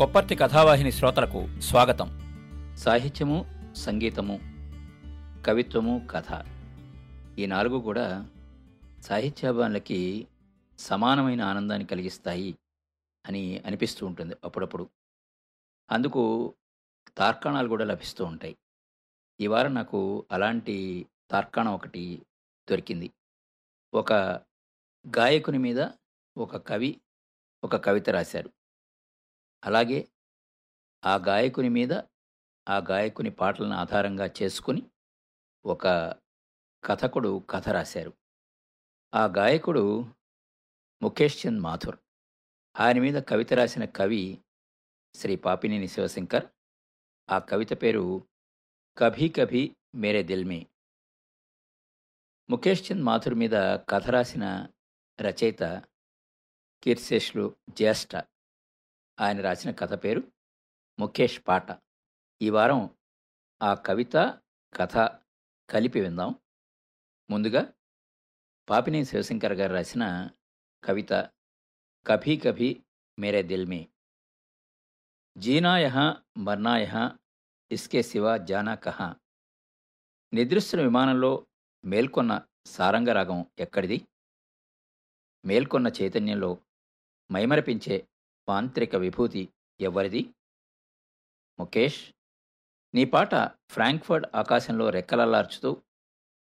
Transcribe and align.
కొప్పర్తి 0.00 0.34
కథావాహిని 0.34 0.92
శ్రోతలకు 0.92 1.60
స్వాగతం. 1.60 2.08
సాహిత్యము 2.76 3.44
సంగీతము 3.76 4.40
కవిత్వము 5.46 6.08
కథ. 6.10 6.44
ఈ 7.38 7.46
నాలుగు 7.46 7.78
కూడా 7.78 8.30
సాహిత్యాభిమానులకి 9.00 10.26
సమానమైన 10.78 11.42
ఆనందాన్ని 11.42 11.86
కలిగిస్తాయి 11.86 12.58
అని 13.26 13.62
అనిపిస్తూ 13.66 14.06
ఉంటుంది 14.06 14.34
అప్పుడప్పుడు. 14.44 14.90
అందుకు 15.90 16.54
తార్కాణాలు 17.16 17.68
కూడా 17.68 17.84
లభిస్తూ 17.84 18.24
ఉంటాయి. 18.24 18.56
ఈ 19.40 19.46
వారం 19.46 19.74
నాకు 19.74 20.24
అలాంటి 20.32 21.06
తార్కాణం 21.30 21.74
ఒకటి 21.74 22.22
దొరికింది. 22.70 23.10
ఒక 23.94 24.12
గాయకుని 25.18 25.58
మీద 25.58 25.88
ఒక 26.36 26.56
కవి 26.56 27.00
ఒక 27.64 27.76
కవిత 27.76 28.10
రాశారు. 28.10 28.50
అలాగే 29.64 30.08
ఆ 31.04 31.16
గాయకుని 31.16 31.68
మీద 31.68 31.92
ఆ 32.68 32.78
గాయకుని 32.78 33.30
పాటలను 33.30 33.74
ఆధారంగా 33.74 34.30
చేసుకుని 34.42 34.82
ఒక 35.66 36.14
కథకుడు 36.84 37.42
కథ 37.50 37.68
రాశారు. 37.68 38.12
ఆ 39.14 39.24
గాయకుడు 39.26 40.04
ముఖేష్ 41.02 41.46
చంద్ 41.46 41.60
మాథుర్. 41.60 41.98
ఆయన 42.80 43.00
మీద 43.00 43.22
కవిత 43.22 43.52
రాసిన 43.52 43.84
కవి 43.84 44.38
శ్రీ 45.14 45.36
పాపినేని 45.36 45.88
శివశంకర్. 45.88 46.46
ఆ 47.30 47.38
కవిత 47.38 47.82
పేరు 47.82 48.28
కభీ 48.98 49.28
కభీ 49.28 49.76
మేరే 49.94 50.22
దిల్మే 50.22 50.66
ముఖేష్ 52.50 52.92
చంద్ 52.92 53.02
మాథుర్ 53.02 53.34
మీద 53.34 53.52
కథ 53.76 54.10
రాసిన 54.10 54.68
రచయిత 55.20 55.82
కీర్శేష్లు 56.82 57.56
జ్యేష్ఠ. 57.70 58.16
ఆయన 59.20 59.40
రాసిన 59.40 59.70
కథ 59.70 60.04
పేరు 60.04 60.32
ముఖేష్ 60.98 61.42
పాట. 61.48 61.78
ఈ 62.42 62.50
వారం 62.50 62.96
ఆ 63.62 63.74
కవిత 63.74 64.40
కథ 64.74 64.96
కలిపి 65.70 66.00
విందాం. 66.00 66.34
ముందుగా 67.30 67.72
పాపినేని 68.70 69.04
శివశంకర్ 69.04 69.52
గారు 69.52 69.72
రాసిన 69.72 70.30
కవిత 70.84 71.12
కభీ 72.06 72.36
కభీ 72.36 72.84
మేరే 73.18 73.42
దిల్ 73.42 73.66
మే. 73.66 73.88
జీనా 75.38 75.78
యహా 75.78 76.22
మర్నా 76.36 76.78
యహా 76.78 77.18
ఇస్కే 77.72 78.02
శివ 78.02 78.36
జానా 78.36 78.74
కహా. 78.74 79.16
నిద్రిస్తున్న 80.34 80.84
విమానంలో 80.84 81.46
మేల్కొన్న 81.84 82.46
సారంగరాగం 82.66 83.46
ఎక్కడిది? 83.58 84.08
మేల్కొన్న 85.44 85.88
చైతన్యంలో 85.88 86.64
మైమరపించే 87.32 88.08
మాంత్రిక 88.48 88.96
విభూతి 88.96 89.52
ఎవరిది? 89.80 90.34
ముఖేష్ 91.60 92.14
నీ 92.94 93.04
పాట 93.04 93.34
ఫ్రాంక్ఫర్డ్ 93.70 94.26
ఆకాశంలో 94.34 94.90
రెక్కలల్లార్చుతూ 94.90 95.82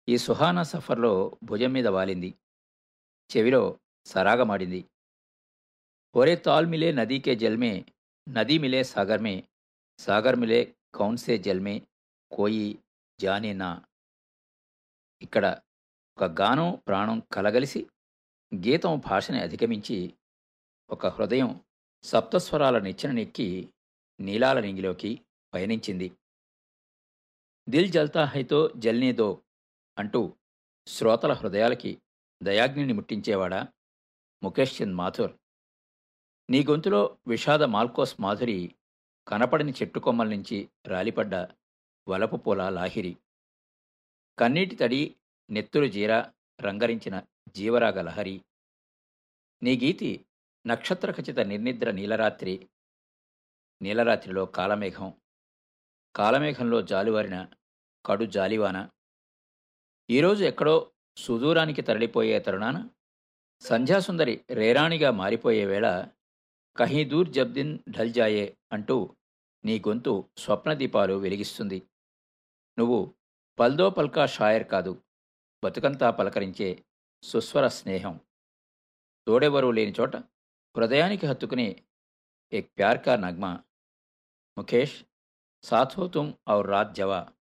ఈ 0.08 0.18
సుహానా 0.18 0.62
సఫర్లో 0.62 1.38
భుజం 1.42 1.72
మీద 1.72 1.86
వాలింది. 1.86 2.34
చెవిలో 3.36 3.78
సరాగమాడింది. 4.04 4.90
ఒరే 6.16 6.36
తాల్మిలే 6.36 6.92
నదీకే 6.92 7.34
జల్మే 7.34 7.84
నదీ 8.28 8.58
మిలే 8.58 8.84
సాగర్మే 8.84 9.48
సాగర్ 9.98 10.36
మిలే 10.36 10.76
కౌన్సే 10.94 11.38
జల్మే 11.38 11.86
కోయి 12.32 12.78
జానే 13.20 13.52
నా. 13.52 13.84
ఇక్కడ 15.22 15.60
ఒక 16.18 16.24
గానం 16.24 16.82
ప్రాణం 16.88 17.22
కలగలిసి 17.32 17.86
గీతం 18.54 18.98
భాషని 18.98 19.40
అధిగమించి 19.40 20.14
ఒక 20.90 21.06
హృదయం 21.06 21.65
సప్తస్వరాల 22.06 22.78
నిచ్చెన 22.78 23.12
నెక్కి 23.12 23.74
నీలాల 24.20 24.60
నింగిలోకి 24.60 25.20
పయనించింది. 25.54 26.12
దిల్ 27.68 27.92
జల్తా 27.92 28.24
హైతో 28.24 28.72
జల్నేదో 28.76 29.42
అంటూ 29.98 30.36
శ్రోతల 30.86 31.32
హృదయాలకి 31.32 32.02
దయాగ్నిని 32.42 32.92
ముట్టించేవాడా 32.92 33.68
ముఖేష్ 34.42 34.82
చంద్ 34.82 34.94
మాథుర్. 34.94 35.32
నీ 36.50 36.64
గొంతులో 36.64 37.18
విషాద 37.26 37.62
మాల్కోస్ 37.62 38.20
మాధురి 38.20 38.74
కనపడని 39.28 39.72
చెట్టు 39.72 39.98
కొమ్మల 39.98 40.28
నుంచి 40.28 40.68
రాలిపడ్డ 40.86 41.34
వలపు 42.08 42.36
పూల 42.36 42.68
లాహిరి. 42.68 43.16
కన్నీటి 44.38 44.76
తడి 44.76 45.16
నెత్తురు 45.50 45.86
జీర 45.86 46.30
రంగరించిన 46.60 47.22
జీవరాగ 47.48 48.00
లహరి. 48.00 48.40
నీ 49.62 49.76
గీతి 49.76 50.25
నక్షత్ర 50.66 51.12
ఖచ్చిత 51.12 51.40
నిర్నిద్ర 51.40 51.90
నీలరాత్రి 51.90 52.68
నీలరాత్రిలో 53.82 54.46
కాలమేఘం. 54.46 55.20
కాలమేఘంలో 56.16 56.82
జాలువారిన 56.82 57.48
కడు 58.06 58.24
జాలివాన. 58.24 58.90
ఈరోజు 60.10 60.44
ఎక్కడో 60.44 60.92
సుదూరానికి 61.16 61.82
తరలిపోయే 61.82 62.38
తరుణాన 62.38 62.90
సంధ్యాసుందరి 63.60 64.44
రేరాణిగా 64.50 65.10
మారిపోయే 65.10 65.66
వేళ 65.66 66.08
కహీదూర్ 66.76 67.28
జబ్దిన్ 67.28 67.78
ఢల్ 67.90 68.12
జాయే 68.12 68.56
అంటూ 68.72 69.16
నీ 69.64 69.78
గొంతు 69.78 70.28
స్వప్నదీపాలు 70.38 71.14
వెలిగిస్తుంది. 71.14 71.82
నువ్వు 72.78 73.14
పల్దో 73.58 73.90
పల్కా 73.90 74.26
షాయర్ 74.26 74.68
కాదు 74.68 75.02
బతుకంతా 75.64 76.10
పలకరించే 76.10 76.84
సుస్వర 77.22 77.68
స్నేహం. 77.68 78.20
తోడెవరూ 79.26 79.70
లేని 79.70 79.94
చోట 80.00 80.16
హృదయానికి 80.76 81.26
హత్తుకునే 81.26 81.86
ఎక్ 82.52 82.78
ప్యార్ 82.78 82.98
కా 83.04 83.16
నగ్మా. 83.16 83.64
ముఖేష్ 84.58 85.04
సాథో 85.62 86.08
తుమ్ 86.08 86.34
ఔర్ 86.50 86.66
రాత్ 86.66 86.94
జవా. 86.94 87.32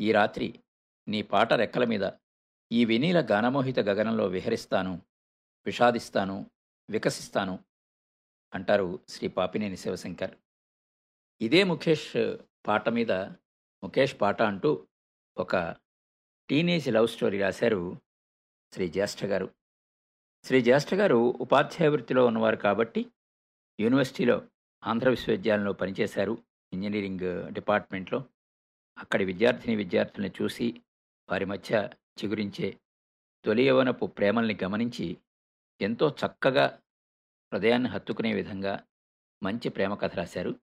ఈ 0.00 0.12
రాత్రి 0.12 0.64
నీ 1.08 1.22
పాట 1.22 1.52
రెక్కల 1.52 1.84
మీద 1.84 2.10
ఈ 2.72 2.84
వినీల 2.84 3.20
గానమోహిత 3.30 3.80
గగనంలో 3.80 4.26
విహరిస్తాను 4.26 5.06
విషాదిస్తాను 5.66 6.50
వికసిస్తాను 6.90 7.64
అంటారు 8.54 9.04
శ్రీ 9.08 9.28
పాపినేని 9.28 9.76
శివశంకర్. 9.76 10.34
ఇదే 11.40 11.64
ముఖేష్ 11.64 12.36
పాట 12.66 12.88
మీద 12.88 13.12
ముఖేష్ 13.84 14.20
పాట 14.20 14.42
అంటూ 14.42 14.88
ఒక 15.38 15.76
టీనేజ్ 16.50 16.88
లవ్ 16.88 17.08
స్టోరీ 17.08 17.40
రాశారు 17.40 18.00
శ్రీ 18.72 18.88
జ్యేష్ఠ 18.88 19.24
గారు. 19.24 19.54
శ్రీ 20.46 20.62
జ్యేష్ఠ 20.62 20.94
గారు 20.94 21.14
ఉపాధ్యాయ 21.14 21.88
వృత్తిలో 21.88 22.26
ఉన్నవారు 22.26 22.56
కాబట్టి 22.56 23.06
యూనివర్సిటీలో 23.80 24.48
ఆంధ్ర 24.84 25.08
విశ్వవిద్యాలయంలో 25.08 25.72
పనిచేశారు 25.72 26.38
ఇంజనీరింగ్ 26.72 27.52
డిపార్ట్మెంట్లో. 27.52 28.24
అక్కడి 28.98 29.24
విద్యార్థిని 29.24 29.76
విద్యార్థుల్ని 29.76 30.32
చూసి 30.42 30.82
వారి 31.30 31.44
మధ్య 31.44 31.90
చిగురించే 32.24 32.80
తొలి 33.44 33.68
యవనపు 33.68 34.06
ప్రేమల్ని 34.06 34.58
గమనించి 34.64 35.18
ఎంతో 35.80 36.16
చక్కగా 36.26 36.82
హృదయాన్ని 37.52 37.88
హత్తుకునే 37.88 38.34
విధంగా 38.34 38.86
మంచి 39.42 39.68
ప్రేమ 39.68 39.94
కథ 39.94 40.14
రాశారు. 40.14 40.60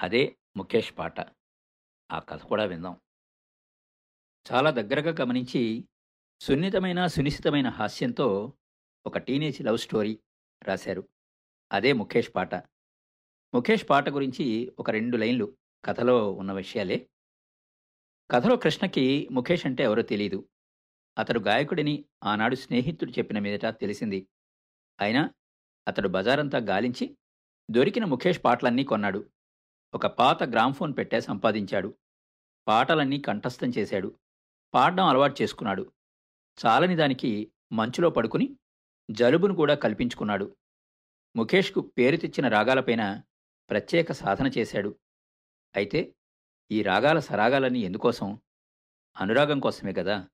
అదే 0.00 0.36
ముఖేష్ 0.56 0.98
పాట. 0.98 1.20
ఆ 2.12 2.18
కథ 2.18 2.42
కూడా 2.42 2.64
విందాం. 2.64 3.00
చాలా 4.52 4.70
దగ్గరగా 4.70 5.16
గమనించి 5.20 5.88
సున్నితమైన 6.40 7.06
సునిశ్చితమైన 7.06 7.68
హాస్యంతో 7.68 8.52
ఒక 9.06 9.18
టీనేజ్ 9.18 9.62
లవ్ 9.62 9.78
స్టోరీ 9.78 10.18
రాశారు. 10.62 11.08
అదే 11.72 11.92
ముఖేష్ 11.92 12.30
పాట. 12.36 12.54
ముఖేష్ 13.54 13.90
పాట 13.90 14.08
గురించి 14.08 14.72
ఒక 14.78 14.90
రెండు 14.90 15.16
లైన్లు 15.16 15.56
కథలో 15.84 16.32
ఉన్న 16.32 16.52
విషయాలే. 16.52 17.10
కథలో 18.30 18.56
కృష్ణకి 18.56 19.28
ముఖేష్ 19.30 19.66
అంటే 19.66 19.82
ఎవరో 19.82 20.02
తెలియదు 20.02 20.48
అతడు 21.18 21.40
గాయకుడిని 21.40 22.04
ఆనాడు 22.24 22.54
స్నేహితుడు 22.54 23.10
చెప్పిన 23.10 23.38
మీదట 23.38 23.66
తెలిసింది. 23.80 24.28
అయినా 25.00 25.30
అతడు 25.88 26.08
బజారంతా 26.08 26.58
గాలించి 26.58 27.18
దొరికిన 27.70 28.04
ముఖేష్ 28.04 28.40
పాటలన్నీ 28.44 28.84
కొన్నాడు. 28.84 29.30
ఒక 29.94 30.06
పాత 30.06 30.42
గ్రామ్ఫోన్ 30.42 30.94
పెట్టే 30.98 31.20
సంపాదించాడు. 31.20 31.98
పాటలన్నీ 32.68 33.20
కంఠస్థం 33.20 33.68
చేశాడు. 33.78 34.18
పాడడం 34.74 35.06
అలవాటు 35.06 35.42
చేసుకున్నాడు. 35.42 35.92
చాలని 36.66 36.96
దానికి 36.96 37.52
మంచులో 37.72 38.10
పడుకుని 38.10 38.56
జలుబును 39.10 39.54
కూడా 39.54 39.74
కల్పించుకున్నాడు. 39.74 40.56
ముఖేష్కు 41.36 41.80
పేరు 41.80 42.16
తెచ్చిన 42.16 42.48
రాగాలపైన 42.48 43.22
ప్రత్యేక 43.70 44.12
సాధన 44.12 44.46
చేశాడు. 44.46 44.98
అయితే 45.76 46.14
ఈ 46.70 46.82
రాగాల 46.82 47.18
సరాగాలన్నీ 47.18 47.78
ఎందుకోసం? 47.78 48.40
అనురాగం 49.16 49.60
కోసమే 49.60 49.92
కదా? 49.92 50.28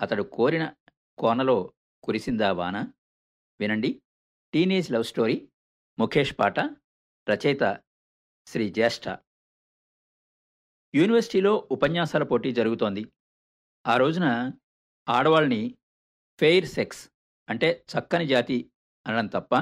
అతడు 0.00 0.22
కోరిన 0.22 0.74
కోనలో 1.18 1.72
కురిసిందా 2.02 2.52
వాన? 2.52 2.92
వినండి. 3.60 4.02
టీనేజ్ 4.52 4.92
లవ్ 4.92 5.04
స్టోరీ 5.04 5.48
ముఖేష్ 5.98 6.34
పాట 6.38 6.60
రచయిత 7.30 7.80
శ్రీ 8.46 8.70
జ్యేష్ఠ. 8.70 9.08
యూనివర్సిటీలో 10.94 11.68
ఉపన్యాసాల 11.70 12.22
పోటీ 12.22 12.52
జరుగుతోంది. 12.52 13.12
ఆ 13.86 13.96
రోజున 13.96 14.52
ఆడవాళ్ళని 15.08 15.78
ఫెయిర్ 16.40 16.66
సెక్స్ 16.66 17.09
అంటే 17.50 17.84
చక్కని 17.92 18.26
జాతి 18.26 18.70
అనడం 19.06 19.26
తప్ప 19.26 19.54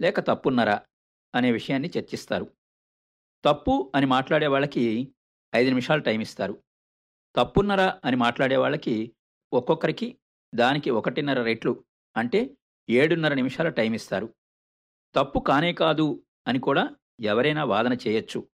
లేక 0.00 0.20
తప్పున్నరా 0.20 0.86
అనే 1.34 1.52
విషయాన్ని 1.52 1.90
చర్చిస్తారు. 1.98 2.56
తప్పు 3.44 3.92
అని 3.94 4.06
మాట్లాడే 4.06 4.46
వాళ్ళకి 4.46 5.14
ఐదు 5.54 5.68
నిమిషాలు 5.68 6.00
టైం 6.00 6.20
ఇస్తారు. 6.20 6.62
తప్పున్నరా 7.36 8.00
అని 8.04 8.16
మాట్లాడే 8.16 8.56
వాళ్ళకి 8.56 9.14
ఒక్కొక్కరికి 9.52 10.18
దానికి 10.54 10.90
ఒకటిన్నర 10.90 11.42
రెట్లు 11.42 11.84
అంటే 12.16 12.56
ఏడున్నర 12.90 13.34
నిమిషాల 13.34 13.68
టైం 13.68 13.94
ఇస్తారు. 13.94 14.34
తప్పు 15.14 15.38
కానే 15.38 15.72
కాదు 15.72 16.24
అని 16.46 16.58
కూడా 16.58 16.96
ఎవరైనా 17.20 17.64
వాదన 17.64 17.92
చేయొచ్చు. 17.92 18.48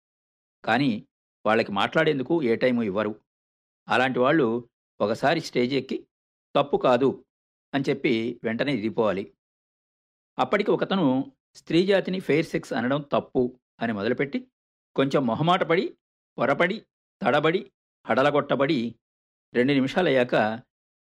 కానీ 0.64 1.08
వాళ్ళకి 1.46 1.72
మాట్లాడేందుకు 1.72 2.42
ఏ 2.42 2.56
టైము 2.56 2.82
ఇవ్వరు. 2.82 3.20
అలాంటి 3.88 4.18
వాళ్ళు 4.18 4.70
ఒకసారి 5.00 5.40
స్టేజ్ 5.40 5.74
ఎక్కి 5.74 6.06
తప్పు 6.56 6.76
కాదు 6.76 7.25
అని 7.76 7.84
చెప్పి 7.90 8.40
వెంటనే 8.44 8.72
దిగిపోవాలి 8.76 9.24
అప్పటికి 10.38 10.70
ఒకతను 10.70 11.06
స్త్రీ 11.56 11.86
జాతిని 11.86 12.20
ఫెయిర్ 12.20 12.46
సెక్స్ 12.46 12.72
అనడం 12.72 13.00
తప్పు 13.12 13.42
అని 13.80 13.92
మొదలుపెట్టి 13.92 14.38
కొంచెం 14.96 15.26
మొహమాటపడి 15.26 15.84
పొరపడి 16.38 16.76
తడబడి 17.22 17.60
హడలగొట్టబడి 18.06 18.78
రెండు 19.54 19.72
నిమిషాలయ్యాక 19.72 20.34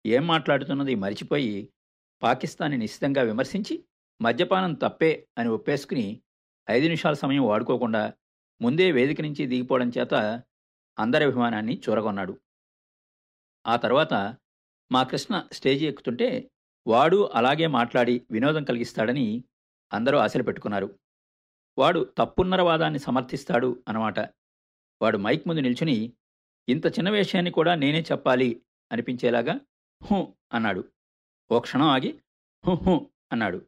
ఏం 0.06 0.26
మాట్లాడుతున్నది 0.26 0.94
మరిచిపోయి 0.94 1.54
పాకిస్తాన్ని 2.22 2.76
నిశ్చితంగా 2.78 3.22
విమర్శించి 3.22 3.74
మద్యపానం 4.22 4.74
తప్పే 4.74 5.28
అని 5.38 5.48
ఒప్పేసుకుని 5.48 6.22
ఐదు 6.70 6.84
నిమిషాల 6.84 7.14
సమయం 7.14 7.44
వాడుకోకుండా 7.44 8.02
ముందే 8.60 8.86
వేదిక 8.92 9.20
నుంచి 9.20 9.46
దిగిపోవడం 9.46 9.88
చేత 9.88 10.14
అందరి 10.98 11.24
అభిమానాన్ని 11.24 11.74
చూరగొన్నాడు. 11.84 12.34
ఆ 13.66 13.76
తర్వాత 13.76 14.14
మా 14.92 15.02
కృష్ణ 15.02 15.34
స్టేజి 15.52 15.84
ఎక్కుతుంటే 15.86 16.28
వాడు 16.86 17.30
అలాగే 17.34 17.66
మాట్లాడి 17.66 18.22
వినోదం 18.30 18.64
కలిగిస్తాడని 18.64 19.44
అందరూ 19.92 20.18
ఆశలు 20.18 20.42
పెట్టుకున్నారు. 20.42 20.98
వాడు 21.78 22.12
తప్పున్నర 22.18 22.62
వాదాన్ని 22.62 22.98
సమర్థిస్తాడు 22.98 23.82
అన్నమాట. 23.88 24.18
వాడు 25.02 25.18
మైక్ 25.18 25.48
ముందు 25.48 25.60
నిల్చుని 25.60 26.12
ఇంత 26.68 26.86
చిన్న 26.86 27.10
విషయాన్ని 27.10 27.50
కూడా 27.50 27.74
నేనే 27.74 28.00
చెప్పాలి 28.00 28.62
అనిపించేలాగా 28.92 29.60
హూ 30.04 30.34
అన్నాడు. 30.52 30.84
ఓ 31.50 31.60
క్షణం 31.60 31.86
ఆగి 31.86 32.18
హూ 32.66 32.74
హూ 32.74 33.10
అన్నాడు. 33.32 33.66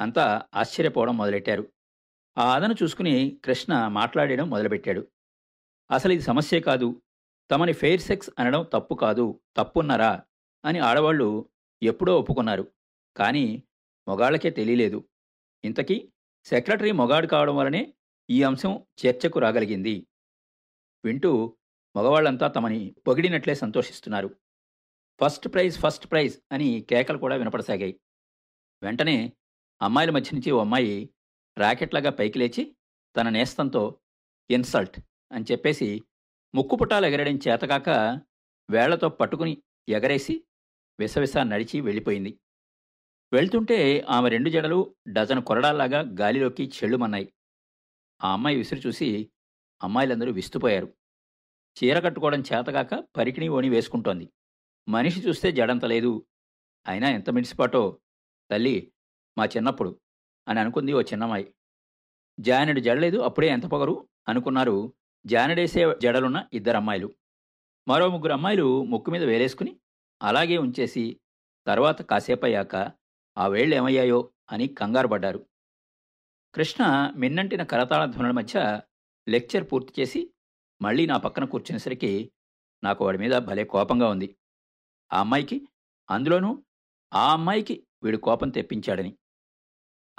అంతా 0.00 0.42
ఆశ్చర్యపోవడం 0.54 1.16
మొదలెట్టారు. 1.16 1.72
ఆ 2.38 2.54
అదను 2.54 2.74
చూసుకుని 2.82 3.38
కృష్ణ 3.44 3.86
మాట్లాడడం 3.86 4.50
మొదలుపెట్టాడు. 4.50 5.06
అసలు 5.90 6.12
ఇది 6.12 6.22
సమస్యే 6.22 6.60
కాదు. 6.60 7.02
తమని 7.50 7.72
ఫెయిర్ 7.72 8.00
సెక్స్ 8.00 8.30
అనడం 8.38 8.66
తప్పు 8.72 8.94
కాదు. 8.94 9.40
తప్పున్నరా? 9.56 10.22
అని 10.64 10.78
ఆడవాళ్ళు 10.78 11.48
ఎప్పుడో 11.82 12.20
ఒప్పుకున్నారు. 12.20 12.72
కానీ 13.16 13.62
మొగాళ్ళకే 14.08 14.50
తెలియలేదు. 14.50 15.08
ఇంతకీ 15.64 16.12
సెక్రటరీ 16.44 16.92
మొగాడు 16.92 17.26
కావడం 17.26 17.56
వలనే 17.56 17.94
ఈ 18.30 18.42
అంశం 18.42 18.86
చర్చకు 19.06 19.38
రాగలిగింది. 19.38 20.06
వింటూ 21.04 21.56
మగవాళ్ళంతా 21.96 22.48
తమని 22.48 22.94
పొగిడినట్లే 23.06 23.54
సంతోషిస్తున్నారు. 23.54 24.36
ఫస్ట్ 25.20 25.48
ప్రైజ్ 25.48 25.78
ఫస్ట్ 25.78 26.10
ప్రైజ్ 26.10 26.38
అని 26.52 26.86
కేకలు 26.90 27.18
కూడా 27.18 27.36
వినపడసాగాయి. 27.36 28.00
వెంటనే 28.82 29.32
అమ్మాయిల 29.82 30.10
మధ్య 30.10 30.30
నుంచి 30.34 30.50
ఓ 30.50 30.60
అమ్మాయి 30.60 31.10
రాకెట్లాగా 31.58 32.10
పైకి 32.10 32.38
లేచి 32.38 32.76
తన 33.16 33.28
నేస్తంతో 33.28 34.00
ఇన్సల్ట్ 34.50 35.00
అని 35.32 35.44
చెప్పేసి 35.52 36.02
ముక్కు 36.54 36.76
పుటాలు 36.76 37.06
ఎగరడం 37.06 37.38
చేతకాక 37.48 37.88
వేళ్ళతో 38.70 39.08
పట్టుకుని 39.08 39.62
ఎగరేసి 39.88 40.44
విసవిస 41.00 41.36
నడిచి 41.36 41.80
వెళ్ళిపోయింది. 41.80 42.38
వెళ్తుంటే 43.32 44.06
ఆమె 44.08 44.28
రెండు 44.28 44.50
జడలు 44.50 44.94
డజన్ 45.12 45.42
కొరడాల్లాగా 45.42 46.00
గాలిలోకి 46.20 46.64
చెళ్ళుమన్నాయి 46.68 47.32
ఆ 48.24 48.32
అమ్మాయి 48.32 48.56
విసిరి 48.56 48.80
చూసి 48.86 49.30
అమ్మాయిలందరూ 49.82 50.32
విస్తుపోయారు. 50.32 50.94
చీర 51.76 51.98
కట్టుకోవడం 51.98 52.40
చేతగాక 52.40 53.04
పరికిణి 53.16 53.48
ఓని 53.48 53.68
వేసుకుంటోంది. 53.68 54.28
మనిషి 54.88 55.20
చూస్తే 55.20 55.52
జడంత 55.52 55.84
లేదు. 55.84 56.26
అయినా 56.86 57.08
ఎంత 57.10 57.30
మిడిసిపాటో 57.30 58.00
తల్లి 58.50 58.92
మా 59.38 59.44
చిన్నప్పుడు 59.44 60.00
అని 60.48 60.60
అనుకుంది 60.60 60.92
ఓ 60.92 61.02
చిన్నమ్మాయి. 61.02 61.54
జానెడు 62.40 62.80
జడలేదు 62.80 63.18
అప్పుడే 63.18 63.48
ఎంత 63.48 63.66
పొగరు 63.66 64.08
అనుకున్నారు 64.28 64.94
జానడేసే 65.26 65.94
జడలున్న 66.02 66.46
ఇద్దరు 66.52 66.76
అమ్మాయిలు 66.76 67.14
మరో 67.88 68.08
ముగ్గురు 68.08 68.32
అమ్మాయిలు 68.32 68.84
ముక్కు 68.84 69.10
మీద 69.10 69.24
వేలేసుకుని 69.24 69.76
అలాగే 70.22 70.58
ఉంచేసి 70.58 71.20
తర్వాత 71.66 72.02
కాసేపయ్యాక 72.02 72.92
ఆ 73.38 73.46
వేళ్ళు 73.46 73.76
ఏమయ్యాయో 73.76 74.30
అని 74.50 74.68
కంగారు 74.68 75.08
పడ్డారు 75.08 75.46
కృష్ణ 76.54 77.12
మిన్నంటిన 77.16 77.62
కరతాళ 77.62 78.04
ధ్వనుల 78.10 78.30
మధ్య 78.30 78.80
లెక్చర్ 79.28 79.72
పూర్తి 79.72 80.02
చేసి 80.02 80.32
మళ్ళీ 80.82 81.06
నా 81.06 81.16
పక్కన 81.16 81.44
కూర్చునేసరికి 81.44 82.32
నాకు 82.84 83.04
వాడి 83.04 83.18
మీద 83.18 83.32
భలే 83.32 83.64
కోపంగా 83.64 84.08
ఉంది. 84.08 84.36
ఆ 85.12 85.20
అమ్మాయికి 85.20 85.68
అందులోనూ 86.10 86.64
ఆ 87.14 87.32
అమ్మాయికి 87.32 87.86
వీడు 88.02 88.16
కోపం 88.16 88.48
తెప్పించాడని. 88.48 89.18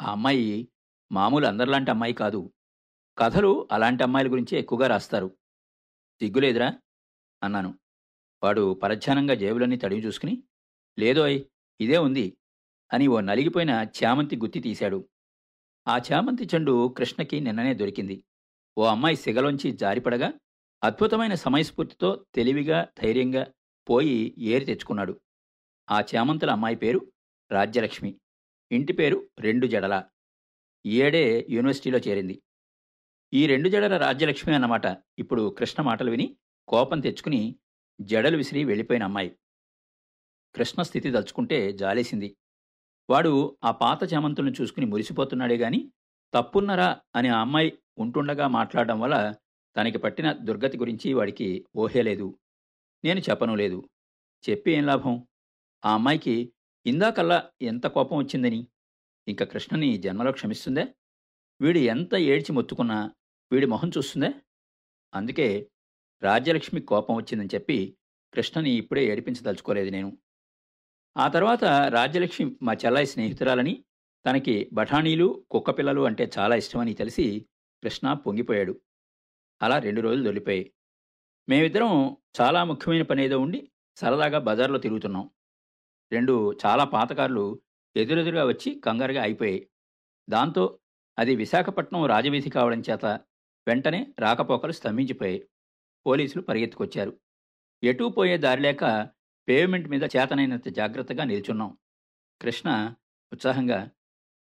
ఆ 0.02 0.12
అమ్మాయి 0.12 0.72
మామూలు 1.12 1.46
అందరిలాంటి 1.46 1.92
అమ్మాయి 1.92 2.14
కాదు. 2.14 2.54
కథలు 3.18 3.68
అలాంటి 3.72 4.04
అమ్మాయిల 4.04 4.32
గురించి 4.32 4.58
ఎక్కువగా 4.58 4.88
రాస్తారు. 4.88 5.38
సిగ్గులేదురా? 6.20 6.80
అన్నాను. 7.44 7.80
వాడు 8.44 8.74
పరధ్యానంగా 8.74 9.34
జేబులన్నీ 9.34 9.78
తడివి 9.78 10.02
చూసుకుని 10.02 10.44
లేదోయ్ 11.00 11.44
ఇదే 11.82 11.98
ఉంది 11.98 12.38
అని 12.94 13.08
ఓ 13.08 13.20
నలిగిపోయిన 13.20 13.88
చామంతి 14.04 14.38
గుత్తి 14.38 14.60
తీశాడు. 14.60 15.10
ఆ 15.88 15.98
చామంతి 15.98 16.46
చెండు 16.46 16.88
కృష్ణకి 16.98 17.40
నిన్ననే 17.40 17.74
దొరికింది. 17.74 18.24
ఓ 18.78 18.86
అమ్మాయి 18.86 19.16
సిగలోంచి 19.16 19.72
జారిపడగా 19.72 20.34
అద్భుతమైన 20.84 21.34
సమయస్ఫూర్తితో 21.34 22.26
తెలివిగా 22.36 22.88
ధైర్యంగా 23.04 23.48
పోయి 23.90 24.36
ఏరి 24.38 24.66
తెచ్చుకున్నాడు. 24.66 25.22
ఆ 25.92 26.02
చామంతుల 26.02 26.52
అమ్మాయి 26.52 26.76
పేరు 26.76 27.12
రాజ్యలక్ష్మి. 27.52 28.20
ఇంటి 28.72 28.94
పేరు 28.94 29.30
రెండు 29.40 29.68
జడల. 29.68 30.04
ఏడే 30.86 31.48
యూనివర్సిటీలో 31.50 32.00
చేరింది. 32.00 32.42
ఈ 33.34 33.48
రెండు 33.48 33.70
జడల 33.70 33.98
రాజ్యలక్ష్మి 33.98 34.56
అన్నమాట. 34.56 34.86
ఇప్పుడు 35.20 35.56
కృష్ణ 35.58 35.84
మాటలు 35.84 36.12
విని 36.12 36.38
కోపం 36.68 37.00
తెచ్చుకుని 37.00 37.56
జడలు 38.02 38.38
విసిరి 38.38 38.64
వెళ్ళిపోయిన 38.64 39.04
అమ్మాయి. 39.04 39.36
కృష్ణ 40.56 40.82
స్థితి 40.82 41.12
దలుచుకుంటే 41.12 41.72
జాలేసింది. 41.72 42.38
వాడు 43.10 43.58
ఆ 43.64 43.72
పాత 43.72 44.14
చామంతులను 44.14 44.54
చూసుకుని 44.62 44.86
మురిసిపోతున్నాడే 44.86 45.58
గాని 45.58 45.92
తప్పున్నరా 46.34 47.02
అని 47.16 47.28
ఆ 47.28 47.42
అమ్మాయి 47.42 47.78
ఉంటుండగా 47.98 48.48
మాట్లాడడం 48.48 49.00
వల్ల 49.00 49.36
తనకి 49.78 49.98
పట్టిన 49.98 50.32
దుర్గతి 50.32 50.78
గురించి 50.78 51.14
వాడికి 51.14 51.66
ఓహేలేదు 51.76 52.40
నేను 53.04 53.20
చెప్పను 53.20 53.56
లేదు. 53.56 53.90
చెప్పి 54.50 54.72
ఏం 54.72 54.86
లాభం? 54.86 55.28
ఆ 55.86 55.94
అమ్మాయికి 55.94 56.54
ఇందాకల్లా 56.86 57.50
ఎంత 57.62 57.88
కోపం 57.88 58.18
వచ్చిందని? 58.18 58.68
ఇంక 59.28 59.44
కృష్ణని 59.44 59.98
జన్మలో 59.98 60.32
క్షమిస్తుందే? 60.32 60.96
వీడు 61.62 61.78
ఎంత 61.78 62.16
ఏడ్చి 62.16 62.52
మొత్తుకున్నా 62.52 63.14
వీడి 63.52 63.66
మొహం 63.66 63.92
చూస్తుందే? 63.98 64.34
అందుకే 65.14 65.72
రాజ్యలక్ష్మి 66.24 66.82
కోపం 66.82 67.16
వచ్చిందని 67.16 67.50
చెప్పి 67.56 67.98
కృష్ణని 68.34 68.72
ఇప్పుడే 68.72 69.06
ఏడిపించదలుచుకోలేదు 69.06 69.90
నేను. 69.90 70.18
ఆ 71.18 71.28
తర్వాత 71.28 71.64
రాజ్యలక్ష్మి 71.64 72.56
మా 72.62 72.74
చెల్లాయి 72.74 73.06
స్నేహితురాలని 73.06 73.84
తనకి 74.30 74.70
బఠానీలు 74.74 75.46
కుక్కపిల్లలు 75.52 76.02
అంటే 76.02 76.32
చాలా 76.38 76.56
ఇష్టమని 76.56 76.94
తెలిసి 76.94 77.46
కృష్ణ 77.84 78.14
పొంగిపోయాడు. 78.14 78.82
అలా 79.62 79.80
రెండు 79.80 80.02
రోజులు 80.02 80.24
దొలిపోయాయి 80.24 80.74
మేమిద్దరం 81.50 82.18
చాలా 82.42 82.64
ముఖ్యమైన 82.64 83.02
పని 83.02 83.26
ఏదో 83.26 83.40
ఉండి 83.40 83.72
సరదాగా 83.96 84.40
బజార్లో 84.40 84.78
తిరుగుతున్నాం. 84.78 85.30
రెండు 86.12 86.54
చాలా 86.66 86.84
పాతకారులు 86.84 87.62
ఎదురెదురుగా 87.96 88.46
వచ్చి 88.46 88.80
కంగారుగా 88.80 89.22
అయిపోయాయి. 89.22 89.70
దాంతో 90.30 90.80
అది 91.20 91.36
విశాఖపట్నం 91.36 92.06
రాజవీధి 92.06 92.50
కావడం 92.50 92.84
చేత 92.90 93.06
వెంటనే 93.68 94.14
రాకపోకలు 94.20 94.72
స్తంభించిపోయాయి. 94.72 95.48
పోలీసులు 96.08 96.44
పరిగెత్తుకొచ్చారు. 96.44 97.20
ఎటూ 97.84 98.10
పోయే 98.10 98.38
దారి 98.38 98.62
లేక 98.62 99.10
పేమెంట్ 99.50 99.90
మీద 99.90 100.04
చేతనైనంత 100.04 100.70
జాగ్రత్తగా 100.70 101.24
నిల్చున్నాం. 101.24 101.78
కృష్ణ 102.42 102.96
ఉత్సాహంగా 103.34 103.92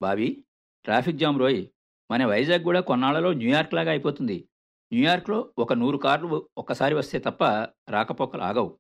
బావి 0.01 0.45
ట్రాఫిక్ 0.83 1.17
జామ్ 1.17 1.39
రోయ్ 1.39 1.67
మన 2.11 2.25
వైజాగ్ 2.25 2.63
కూడా 2.63 2.79
కొన్నాళ్ళలో 2.79 3.33
న్యూయార్క్ 3.33 3.73
లాగా 3.73 3.89
అయిపోతుంది. 3.89 4.49
న్యూయార్క్లో 4.93 5.53
ఒక 5.57 5.73
నూరు 5.73 5.97
కార్లు 5.97 6.49
ఒక్కసారి 6.57 6.95
వస్తే 6.95 7.19
తప్ప 7.19 7.43
రాకపోకలు 7.89 8.41
ఆగవు. 8.41 8.79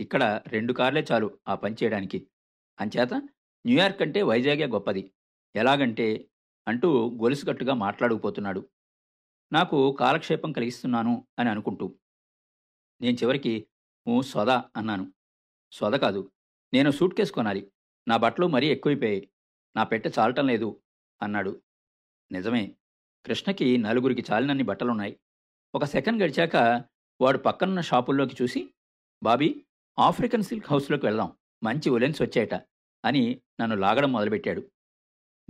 ఇక్కడ 0.00 0.42
రెండు 0.46 0.72
కార్లే 0.72 1.06
చాలు 1.12 1.38
ఆ 1.48 1.54
పని 1.54 1.76
చేయడానికి. 1.82 2.26
అంచేత 2.80 3.14
న్యూయార్క్ 3.66 4.02
అంటే 4.02 4.22
వైజాగే 4.22 4.66
గొప్పది. 4.66 5.12
ఎలాగంటే 5.56 6.26
అంటూ 6.68 7.18
గొలుసుగట్టుగా 7.22 7.74
మాట్లాడుకుపోతున్నాడు. 7.74 8.68
నాకు 9.52 9.96
కాలక్షేపం 10.00 10.52
కలిగిస్తున్నాను 10.52 11.26
అని 11.38 11.50
అనుకుంటూ 11.50 11.94
నేను 13.00 13.16
చివరికి 13.16 13.66
ఊ 14.08 14.20
సొద 14.20 14.50
అన్నాను. 14.50 15.12
సొద 15.72 15.92
కాదు 15.92 16.32
నేను 16.74 16.90
సూట్ 16.90 17.14
కేసు 17.14 17.32
కొనాలి. 17.32 17.72
నా 18.08 18.16
బట్టలు 18.16 18.46
మరీ 18.46 18.66
ఎక్కువైపోయాయి. 18.66 19.30
నా 19.76 19.84
పెట్టె 19.84 20.10
చాలటం 20.18 20.46
లేదు 20.46 20.82
అన్నాడు. 21.22 21.62
నిజమే 22.32 22.76
కృష్ణకి 23.26 23.76
నలుగురికి 23.76 24.24
చాలినన్ని 24.32 24.64
బట్టలున్నాయి. 24.64 25.20
ఒక 25.74 25.84
సెకండ్ 25.84 26.22
గడిచాక 26.22 26.84
వాడు 27.20 27.38
పక్కనున్న 27.38 27.80
షాపుల్లోకి 27.80 28.36
చూసి 28.42 28.74
బాబీ 29.22 29.64
ఆఫ్రికన్ 29.98 30.42
సిల్క్ 30.42 30.66
హౌస్లోకి 30.70 31.06
వెళ్దాం. 31.06 31.36
మంచి 31.62 31.90
ఉలెన్స్ 31.90 32.22
వచ్చాయట 32.22 32.54
అని 33.04 33.40
నన్ను 33.60 33.76
లాగడం 33.76 34.12
మొదలుపెట్టాడు. 34.12 34.70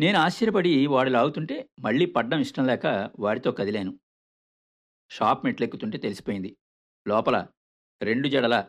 నేను 0.01 0.19
ఆశ్చర్యపడి 0.19 0.87
వాడు 0.87 1.11
లాగుతుంటే 1.11 1.71
మళ్ళీ 1.81 2.07
పడ్డం 2.07 2.41
ఇష్టం 2.41 2.67
లేక 2.67 3.11
వాడితో 3.19 3.53
కదిలాను. 3.53 3.99
షాప్ 5.11 5.45
మెట్లెక్కుతుంటే 5.45 5.99
తెలిసిపోయింది. 5.99 6.57
లోపల 7.09 7.47
రెండు 8.03 8.29
జడల 8.29 8.69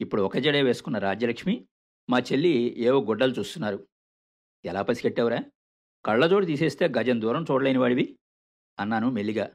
ఇప్పుడు 0.00 0.22
ఒక 0.22 0.38
జడే 0.38 0.62
వేసుకున్న 0.62 0.98
రాజ్యలక్ష్మి 0.98 1.66
మా 2.10 2.18
చెల్లి 2.18 2.74
ఏవో 2.78 3.00
గుడ్డలు 3.00 3.32
చూస్తున్నారు. 3.32 3.88
ఎలా 4.64 4.82
పసిగట్టావురా? 4.82 5.38
కళ్ళజోడు 6.06 6.46
తీసేస్తే 6.46 6.88
గజం 6.88 7.20
దూరం 7.20 7.42
చూడలేని 7.42 7.78
వాడివి 7.78 8.18
అన్నాను 8.78 9.10
మెల్లిగా. 9.10 9.54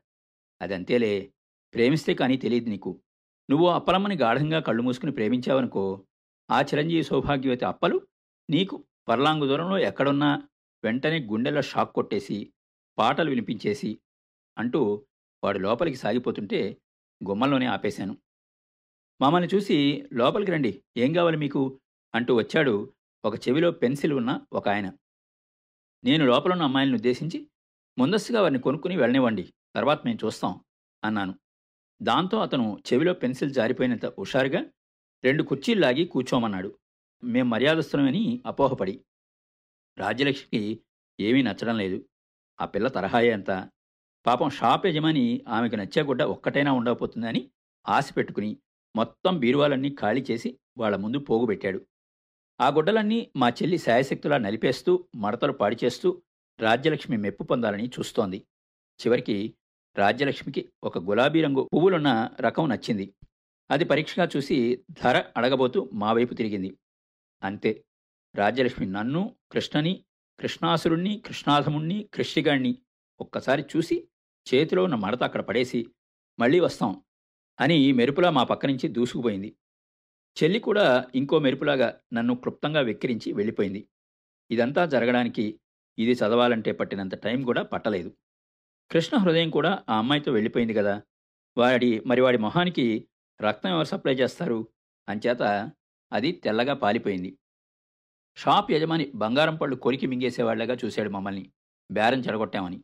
అదంతేలే 0.62 1.34
ప్రేమిస్తే 1.74 2.14
కానీ 2.14 2.38
తెలియదు 2.38 2.70
నీకు. 2.70 3.02
నువ్వు 3.50 3.68
అప్పలమ్మని 3.68 4.16
గాఢంగా 4.16 4.60
కళ్ళు 4.60 4.84
మూసుకుని 4.84 5.12
ప్రేమించావనుకో 5.12 6.06
ఆ 6.52 6.62
చిరంజీవి 6.62 7.04
సౌభాగ్యవతి 7.04 7.66
అప్పలు 7.66 8.08
నీకు 8.50 8.86
పర్లాంగు 9.08 9.46
దూరంలో 9.48 9.78
ఎక్కడున్నా 9.78 10.50
వెంటనే 10.84 11.20
గుండెల్లో 11.20 11.62
షాక్ 11.62 11.94
కొట్టేసి 11.94 12.54
పాటలు 12.98 13.30
వినిపించేసి 13.30 14.00
అంటూ 14.58 15.06
వాడు 15.44 15.58
లోపలికి 15.58 15.98
సాగిపోతుంటే 15.98 16.78
గుమ్మంలోనే 17.24 17.66
ఆపేశాను. 17.66 18.18
మమ్మల్ని 19.22 19.50
చూసి 19.56 20.08
లోపలికి 20.14 20.52
రండి 20.52 20.84
ఏం 20.98 21.14
కావాలి 21.14 21.38
మీకు? 21.38 21.80
అంటూ 22.16 22.36
వచ్చాడు 22.36 22.94
ఒక 23.26 23.48
చెవిలో 23.48 23.72
పెన్సిల్ 23.72 24.14
ఉన్న 24.14 24.42
ఒక 24.54 24.70
ఆయన. 24.70 24.92
నేను 26.04 26.26
లోపలున్న 26.26 26.62
అమ్మాయిలను 26.62 26.96
ఉద్దేశించి 26.96 27.50
ముందస్తుగా 27.98 28.42
వారిని 28.42 28.60
కొనుక్కుని 28.60 28.98
వెళ్ళనివ్వండి 28.98 29.54
తర్వాత 29.76 30.02
మేము 30.06 30.26
చూస్తాం 30.26 30.66
అన్నాను. 31.04 31.40
దాంతో 32.02 32.40
అతను 32.40 32.84
చెవిలో 32.94 33.14
పెన్సిల్ 33.14 33.54
జారిపోయినంత 33.54 34.06
హుషారుగా 34.06 34.66
రెండు 35.24 35.44
కుర్చీలు 35.44 35.80
లాగి 35.80 36.06
కూర్చోమన్నాడు. 36.06 36.80
మేం 37.24 37.50
మర్యాదస్తున్నామని 37.50 38.44
అపోహపడి. 38.46 39.06
రాజ్యలక్ష్మికి 39.98 40.82
ఏమీ 41.20 41.42
నచ్చడం 41.42 41.78
లేదు. 41.78 42.06
ఆ 42.62 42.66
పిల్ల 42.66 42.88
తరహాయే 42.88 43.32
అంతా. 43.32 43.70
పాపం 44.28 44.50
షాప్ 44.50 44.88
యజమాని 44.88 45.46
ఆమెకు 45.48 45.76
నచ్చే 45.76 46.04
గుడ్డ 46.04 46.24
ఒక్కటైనా 46.24 46.72
ఉండకపోతుందని 46.72 47.50
ఆశ 47.88 48.14
పెట్టుకుని 48.18 48.58
మొత్తం 48.96 49.40
బీరువాలన్నీ 49.40 49.90
ఖాళీ 49.90 50.26
చేసి 50.32 50.60
వాళ్ళ 50.78 50.96
ముందు 50.96 51.18
పోగుబెట్టాడు. 51.18 51.88
ఆ 52.62 52.68
గుడ్డలన్నీ 52.70 53.32
మా 53.36 53.50
చెల్లి 53.50 53.78
శాయశక్తులా 53.78 54.38
నలిపేస్తూ 54.38 55.08
మడతలు 55.16 55.52
పాడిచేస్తూ 55.52 56.22
రాజ్యలక్ష్మి 56.60 57.18
మెప్పు 57.18 57.44
పొందాలని 57.44 57.88
చూస్తోంది. 57.88 58.38
చివరికి 59.00 59.56
రాజ్యలక్ష్మికి 59.98 60.70
ఒక 60.84 60.98
గులాబీ 60.98 61.42
రంగు 61.42 61.70
పువ్వులున్న 61.74 62.30
రకం 62.42 62.70
నచ్చింది. 62.70 63.14
అది 63.72 63.86
పరీక్షగా 63.86 64.30
చూసి 64.38 64.84
ధర 64.92 65.24
అడగబోతూ 65.38 65.90
మా 65.94 66.14
వైపు 66.14 66.34
తిరిగింది. 66.34 66.78
అంతే. 67.44 67.86
రాజ్యలక్ష్మి 68.36 68.86
నన్ను 68.86 69.36
కృష్ణని 69.52 70.04
కృష్ణాసురుణ్ణి 70.40 71.24
కృష్ణాధముణ్ణి 71.26 72.10
కృష్ణిగాణ్ణి 72.14 72.78
ఒక్కసారి 73.22 73.66
చూసి 73.76 74.08
చేతిలో 74.48 74.82
ఉన్న 74.84 74.98
మడత 74.98 75.24
అక్కడ 75.24 75.42
పడేసి 75.42 75.82
మళ్ళీ 76.40 76.60
వస్తాం 76.60 76.92
అని 77.60 77.78
మెరుపులా 77.94 78.30
మా 78.32 78.44
పక్క 78.44 78.66
నుంచి 78.66 78.88
దూసుకుపోయింది. 78.90 79.50
చెల్లి 80.38 80.60
కూడా 80.60 80.86
ఇంకో 81.16 81.38
మెరుపులాగా 81.40 81.88
నన్ను 82.14 82.34
క్లుప్తంగా 82.36 82.82
వెక్కిరించి 82.82 83.30
వెళ్ళిపోయింది. 83.34 83.82
ఇదంతా 84.50 84.84
జరగడానికి 84.88 85.46
ఇది 85.98 86.14
చదవాలంటే 86.14 86.72
పట్టినంత 86.74 87.16
టైం 87.26 87.40
కూడా 87.44 87.64
పట్టలేదు. 87.66 88.10
కృష్ణ 88.92 89.16
హృదయం 89.18 89.50
కూడా 89.50 89.72
ఆ 89.90 89.96
అమ్మాయితో 89.98 90.32
వెళ్ళిపోయింది 90.32 90.74
కదా! 90.74 90.96
వాడి 91.58 91.92
మరి 92.06 92.22
వాడి 92.22 92.40
మొహానికి 92.40 92.86
రక్తం 93.40 93.70
ఎవరు 93.72 93.90
సప్లై 93.94 94.16
చేస్తారు? 94.16 94.60
అంచేత 95.08 95.44
అది 96.12 96.32
తెల్లగా 96.44 96.76
పాలిపోయింది. 96.78 97.32
షాప్ 98.38 98.72
యజమాని 98.72 99.06
బంగారం 99.16 99.56
పళ్ళు 99.56 99.76
కొరికి 99.78 100.08
మింగేసేవాళ్ళగా 100.08 100.76
చూశాడు 100.82 101.10
మమ్మల్ని. 101.10 101.44
బేరం 101.90 102.20
చెడగొట్టామని. 102.20 102.80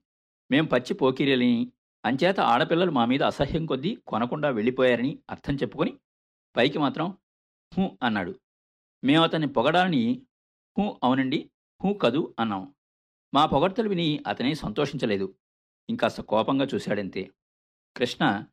మేం 0.51 0.65
పచ్చి 0.65 0.93
పోకిరీలని. 0.93 1.71
అంచేత 2.05 2.39
ఆడపిల్లలు 2.39 2.91
మా 2.91 3.05
మీద 3.05 3.23
అసహ్యం 3.23 3.65
కొద్దీ 3.65 3.95
కొనకుండా 4.07 4.49
వెళ్ళిపోయారని 4.49 5.19
అర్థం 5.29 5.55
చెప్పుకొని 5.55 5.93
పైకి 6.57 6.79
మాత్రం 6.79 7.17
హూ 7.77 7.97
అన్నాడు. 8.03 8.39
మేము 9.03 9.23
అతన్ని 9.23 9.47
పొగడాలని 9.47 10.21
హూ 10.77 10.99
అవునండి 11.03 11.49
హూ 11.83 11.93
కదు 11.93 12.35
అన్నాం. 12.39 12.73
మా 13.33 13.45
పొగడ్తలు 13.45 13.89
విని 13.89 14.23
అతనే 14.27 14.53
సంతోషించలేదు. 14.53 15.35
ఇంకాస్త 15.89 16.21
కోపంగా 16.21 16.67
చూశాడంతే. 16.75 17.31
కృష్ణ 17.97 18.45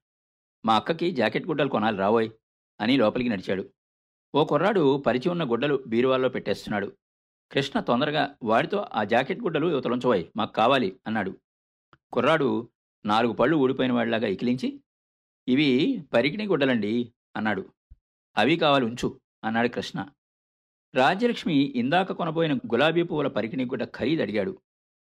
మా 0.65 0.77
అక్కకి 0.77 1.11
జాకెట్ 1.11 1.47
గుడ్డలు 1.47 1.69
కొనాలి 1.69 1.97
రావోయ్ 1.97 2.31
అని 2.81 2.97
లోపలికి 2.97 3.31
నడిచాడు. 3.31 3.71
ఓ 4.35 4.45
కుర్రాడు 4.45 5.03
పరిచి 5.07 5.29
ఉన్న 5.29 5.51
గుడ్డలు 5.51 5.85
బీరువాల్లో 5.87 6.29
పెట్టేస్తున్నాడు. 6.29 6.93
కృష్ణ 7.53 7.81
తొందరగా 7.81 8.37
వాడితో 8.43 8.87
ఆ 8.95 9.05
జాకెట్ 9.05 9.41
గుడ్డలు 9.41 9.67
యువతలుంచబోయ్ 9.67 10.25
మాకు 10.37 10.53
కావాలి 10.53 11.01
అన్నాడు. 11.07 11.33
కుర్రాడు 12.13 12.71
నాలుగు 13.07 13.33
పళ్ళు 13.33 13.57
ఊడిపోయిన 13.57 13.93
వాడిలాగా 13.93 14.29
ఇకిలించి 14.29 14.81
ఇవి 15.49 15.69
పరికిణి 16.15 16.47
గుడ్డలండి 16.47 17.13
అన్నాడు. 17.37 17.73
అవి 18.37 18.57
కావాలి 18.57 18.85
ఉంచు 18.85 19.21
అన్నాడు 19.45 19.69
కృష్ణ. 19.69 20.09
రాజ్యలక్ష్మి 20.95 21.55
ఇందాక 21.55 22.13
కొనబోయిన 22.13 22.55
గులాబీ 22.55 23.03
పువ్వుల 23.03 23.29
పరికిణి 23.29 23.65
గుడ్డ 23.65 23.85
ఖరీదు 23.85 24.23
అడిగాడు. 24.23 24.63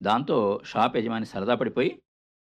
దాంతో 0.03 0.61
షాప్ 0.65 0.97
యజమాని 0.97 1.27
సరదా 1.27 1.55
పడిపోయి 1.55 2.03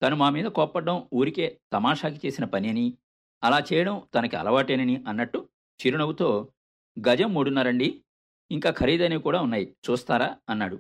తను 0.01 0.15
మా 0.15 0.29
మీద 0.29 0.45
కోప్పడ్డం 0.45 1.09
ఊరికే 1.13 1.59
తమాషాకి 1.73 2.27
చేసిన 2.27 2.45
పని 2.45 2.69
అని 2.69 2.97
అలా 3.43 3.59
చేయడం 3.73 4.07
తనకి 4.15 4.35
అలవాటేనని 4.35 5.03
అన్నట్టు 5.07 5.49
చిరునవ్వుతో 5.79 6.29
గజం 6.97 7.33
మూడున్నరండి 7.33 8.03
ఇంకా 8.51 8.69
ఖరీదైనవి 8.71 9.21
కూడా 9.21 9.41
ఉన్నాయి 9.41 9.75
చూస్తారా 9.89 10.37
అన్నాడు. 10.49 10.77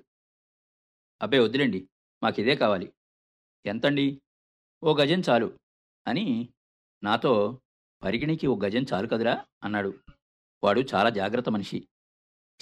అబ్బే 1.21 1.39
వద్దులేండి 1.39 1.89
మాకిదే 2.23 2.55
కావాలి 2.55 2.87
ఎంతండి? 3.65 4.21
ఓ 4.83 4.95
గజం 4.95 5.21
చాలు 5.29 5.59
అని 6.07 6.49
నాతో 7.03 7.61
పరిగిణికి 8.03 8.47
ఓ 8.47 8.55
గజం 8.59 8.85
చాలు 8.93 9.07
కదరా 9.07 9.45
అన్నాడు. 9.63 9.93
వాడు 10.63 10.81
చాలా 10.95 11.09
జాగ్రత్త 11.09 11.49
మనిషి. 11.49 11.87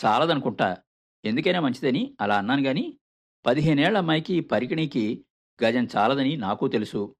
చాలదనుకుంటా. 0.06 0.84
ఎందుకైనా 1.26 1.60
మంచిదని 1.60 2.18
అలా 2.22 2.38
అన్నాను 2.38 2.64
గాని 2.64 3.00
పదిహేనేళ్ళ 3.46 3.98
అమ్మాయికి 3.98 4.42
పరికిణికి 4.42 5.26
గజం 5.64 5.88
చాలదని 5.98 6.38
నాకు 6.38 6.68
తెలుసు. 6.68 7.16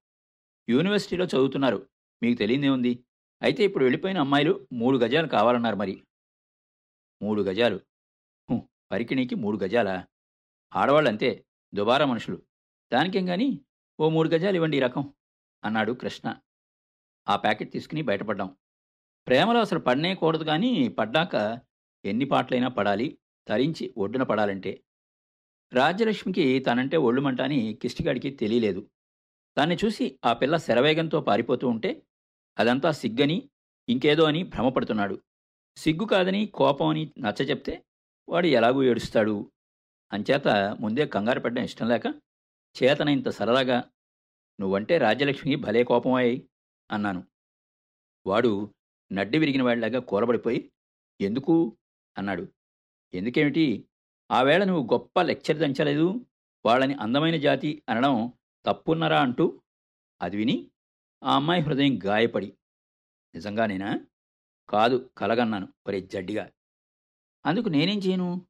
యూనివర్సిటీలో 0.68 1.24
చదువుతున్నారు. 1.24 1.88
మీకు 2.22 2.38
తెలియదే 2.38 2.68
ఉంది. 2.68 3.04
అయితే 3.42 3.64
ఇప్పుడు 3.64 3.84
వెళ్ళిపోయిన 3.84 4.18
అమ్మాయిలు 4.18 4.66
మూడు 4.72 4.98
గజాలు 4.98 5.26
కావాలన్నారు 5.26 5.76
మరి. 5.76 6.02
మూడు 7.22 7.42
గజాలు? 7.42 7.80
పరికిణికి 8.92 9.34
మూడు 9.34 9.58
గజాలా? 9.64 10.06
ఆడవాళ్ళు 10.74 11.10
అంతే 11.10 11.44
దుబారా 11.74 12.06
మనుషులు. 12.06 12.42
దానికేం 12.92 13.26
కానీ 13.26 13.60
ఓ 14.00 14.08
మూడు 14.08 14.28
గజాలు 14.28 14.54
ఇవ్వండి 14.54 14.76
ఈ 14.76 14.80
రకం 14.80 15.14
అన్నాడు 15.64 15.92
కృష్ణ. 15.92 16.36
ఆ 17.28 17.36
ప్యాకెట్ 17.36 17.72
తీసుకుని 17.72 18.02
బయటపడ్డాం. 18.02 18.56
ప్రేమలో 19.26 19.60
అసలు 19.60 19.78
పడనే 19.78 20.14
కూడదు 20.14 20.44
కానీ 20.44 20.88
పడ్డాక 20.88 21.60
ఎన్ని 22.04 22.24
పాటలైనా 22.24 22.68
పడాలి 22.68 23.18
తరించి 23.48 23.94
ఒడ్డున 23.98 24.22
పడాలంటే. 24.22 24.82
రాజ్యలక్ష్మికి 25.72 26.58
తనంటే 26.58 26.96
ఒళ్ళుమంట 26.96 27.40
అని 27.40 27.78
కిష్టిగాడికి 27.82 28.30
తెలియలేదు. 28.30 28.90
దాన్ని 29.58 29.76
చూసి 29.84 30.18
ఆ 30.24 30.32
పిల్ల 30.32 30.56
శరవేగంతో 30.56 31.20
పారిపోతూ 31.20 31.68
ఉంటే 31.68 32.02
అదంతా 32.58 32.90
సిగ్గని 32.90 33.50
ఇంకేదో 33.88 34.24
అని 34.24 34.42
భ్రమపడుతున్నాడు. 34.42 35.22
సిగ్గు 35.76 36.04
కాదని 36.04 36.46
కోపం 36.46 36.86
అని 36.86 37.12
నచ్చ 37.18 37.42
చెప్తే 37.42 37.84
వాడు 38.28 38.46
ఎలాగూ 38.46 38.82
ఏడుస్తాడు. 38.82 39.52
అంచేత 40.12 40.48
ముందే 40.80 41.06
కంగారు 41.06 41.40
పడ్డం 41.40 41.64
ఇష్టం 41.64 41.88
లేక 41.88 42.14
చేతన 42.82 43.08
ఇంత 43.08 43.28
సరదాగా 43.28 43.90
నువ్వంటే 44.60 44.98
రాజ్యలక్ష్మికి 44.98 45.62
భలే 45.62 45.84
కోపమాయి 45.84 46.48
అన్నాను. 46.90 47.24
వాడు 48.26 48.74
నడ్డి 49.12 49.38
విరిగిన 49.38 49.62
వాడిలాగా 49.62 49.98
కూరబడిపోయి 49.98 50.72
ఎందుకు? 51.20 51.76
అన్నాడు. 52.18 52.48
ఎందుకేమిటి? 53.14 53.88
ఆ 54.30 54.42
వేళ 54.42 54.64
నువ్వు 54.64 54.92
గొప్ప 54.92 55.20
లెక్చర్ 55.20 55.56
దంచలేదు. 55.56 56.26
వాళ్ళని 56.66 56.94
అందమైన 56.94 57.36
జాతి 57.36 57.82
అనడం 57.88 58.32
తప్పున్నరా? 58.66 59.20
అంటూ 59.20 59.62
అది 60.22 60.36
విని 60.36 60.70
ఆ 61.24 61.36
అమ్మాయి 61.36 61.62
హృదయం 61.62 61.98
గాయపడి 62.04 62.52
నిజంగానేనా 63.34 64.06
కాదు 64.68 65.10
కలగన్నాను. 65.18 65.68
ఒరే 65.86 66.00
జడ్డిగా. 66.00 66.50
అందుకు 67.46 67.68
నేనేం 67.68 67.98
చేయను? 67.98 68.46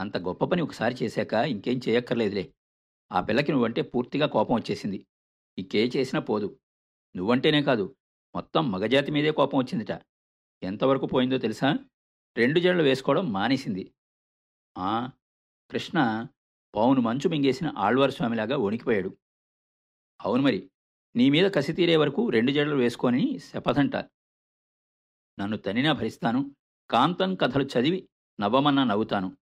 అంత 0.00 0.16
గొప్ప 0.16 0.44
పని 0.44 0.62
ఒకసారి 0.62 0.94
చేశాక 1.02 1.32
ఇంకేం 1.32 1.80
చేయక్కర్లేదులే. 1.88 2.54
ఆ 3.12 3.20
పిల్లకి 3.20 3.52
నువ్వంటే 3.52 3.82
పూర్తిగా 3.82 4.26
కోపం 4.26 4.54
వచ్చేసింది. 4.54 5.06
ఇంకే 5.58 5.90
చేసినా 5.96 6.20
పోదు. 6.20 6.60
నువ్వంటేనే 7.16 7.62
కాదు 7.62 7.96
మొత్తం 8.34 8.72
మగజాతి 8.72 9.12
మీదే 9.12 9.30
కోపం 9.30 9.58
వచ్చిందిట. 9.58 10.00
ఎంతవరకు 10.62 11.06
పోయిందో 11.06 11.38
తెలుసా? 11.38 11.78
రెండు 12.36 12.60
జడలు 12.60 12.82
వేసుకోవడం 12.82 13.32
మానేసింది. 13.32 13.94
ఆ 14.78 15.10
కృష్ణ 15.70 16.26
పౌను 16.74 17.00
మంచు 17.00 17.28
మింగేసిన 17.28 17.74
ఆళ్వార్ 17.78 18.10
స్వామిలాగా 18.10 18.56
వణికిపోయాడు. 18.56 19.16
అవును 20.22 20.42
మరి 20.42 20.70
నీ 21.16 21.30
మీద 21.30 21.50
కసి 21.50 21.72
తీరే 21.72 21.96
వరకు 21.96 22.30
రెండు 22.30 22.52
జడలు 22.52 22.76
వేసుకొని 22.76 23.38
శపథంట. 23.38 23.96
నన్ను 25.40 25.56
తనినా 25.56 25.92
భరిస్తాను 25.92 26.56
కాంతం 26.90 27.34
కథలు 27.34 27.64
చదివి 27.64 28.08
నవ్వమన్నా 28.40 28.84
నవ్వుతాను. 28.84 29.36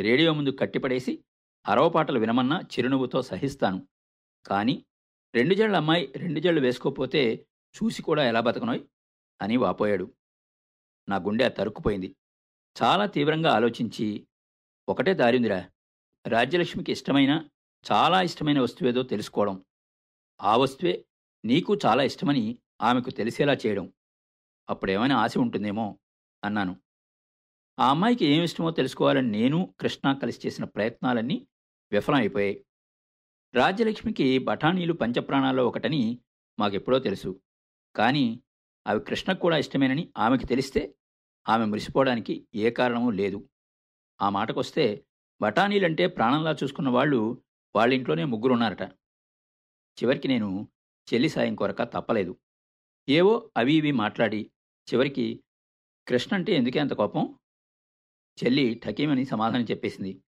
రేడియో 0.00 0.32
ముందు 0.32 0.50
కట్టిపడేసి 0.50 1.24
అరవపాటలు 1.68 2.18
వినమన్నా 2.18 2.60
చిరునవ్వుతో 2.60 3.22
సహిస్తాను. 3.22 3.88
కానీ 4.46 4.84
రెండు 5.34 5.54
జళ్ళ 5.54 5.76
అమ్మాయి 5.76 6.12
రెండు 6.16 6.40
జళ్ళు 6.40 6.60
వేసుకోపోతే 6.60 7.46
చూసి 7.76 8.02
కూడా 8.02 8.24
ఎలా 8.24 8.40
బతకనోయ్? 8.40 8.80
అని 9.42 9.56
వాపోయాడు. 9.56 10.14
నా 11.08 11.16
గుండె 11.16 11.48
తరుక్కుపోయింది. 11.48 12.16
చాలా 12.82 13.06
తీవ్రంగా 13.06 13.50
ఆలోచించి 13.50 14.28
ఒకటే 14.88 15.14
దారిందిరా. 15.14 15.70
రాజ్యలక్ష్మికి 16.26 16.92
ఇష్టమైన 16.92 17.48
చాలా 17.92 18.22
ఇష్టమైన 18.22 18.60
వస్తువేదో 18.60 19.02
తెలుసుకోవడం. 19.02 19.64
ఆ 20.40 20.56
వస్తువే 20.56 21.04
నీకు 21.44 21.78
చాలా 21.86 22.02
ఇష్టమని 22.02 22.58
ఆమెకు 22.82 23.10
తెలిసేలా 23.10 23.52
చేయడం. 23.52 23.92
అప్పుడేమైనా 24.70 25.16
ఆశ 25.16 25.38
ఉంటుందేమో 25.38 25.98
అన్నాను. 26.44 26.80
ఆ 27.78 27.90
అమ్మాయికి 27.90 28.24
ఏమి 28.24 28.44
ఇష్టమో 28.44 28.70
తెలుసుకోవాలని 28.70 29.30
నేను 29.30 29.74
కృష్ణ 29.80 30.12
కలిసి 30.12 30.46
చేసిన 30.46 30.64
ప్రయత్నాలన్నీ 30.64 31.46
విఫలమైపోయాయి. 31.92 32.64
రాజ్యలక్ష్మికి 33.54 34.38
బఠానీలు 34.38 34.92
పంచప్రాణాల్లో 34.92 35.66
ఒకటని 35.66 36.18
మాకెప్పుడో 36.58 36.98
తెలుసు. 36.98 37.40
కానీ 37.96 38.42
అవి 38.86 39.00
కృష్ణకు 39.00 39.38
కూడా 39.38 39.58
ఇష్టమేనని 39.58 40.12
ఆమెకి 40.18 40.46
తెలిస్తే 40.46 40.94
ఆమె 41.48 41.64
మురిసిపోవడానికి 41.64 42.48
ఏ 42.54 42.70
కారణమూ 42.70 43.10
లేదు. 43.10 43.48
ఆ 44.22 44.28
మాటకొస్తే 44.28 45.06
బఠానీలంటే 45.40 46.06
ప్రాణంలా 46.06 46.56
చూసుకున్న 46.62 46.88
వాళ్ళు 46.88 47.42
వాళ్ళ 47.76 47.94
ఇంట్లోనే 47.94 48.24
చివరికి 50.02 50.28
నేను 50.28 50.68
చెల్లి 51.14 51.28
సాయం 51.28 51.54
కొరక 51.54 51.82
తప్పలేదు. 51.82 52.38
ఏవో 53.08 53.50
అవి 53.56 53.74
ఇవి 53.74 53.92
మాట్లాడి 53.92 54.50
చివరికి 54.94 55.44
కృష్ణ 56.08 56.36
అంటే 56.36 56.52
ఎందుకే 56.52 56.78
అంత 56.78 56.90
కోపం? 56.90 57.38
చెల్లి 58.44 58.80
ఠకీమని 58.84 59.24
సమాధానం 59.24 59.64
చెప్పేసింది. 59.64 60.22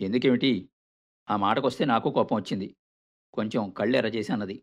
ఎందుకేమిటి? 0.00 0.70
ఆ 1.30 1.36
మాటకొస్తే 1.36 1.84
నాకు 1.84 2.10
కోపం 2.10 2.36
వచ్చింది. 2.36 2.76
కొంచెం 3.34 3.70
కళ్ళు 3.70 4.32
అన్నది 4.32 4.62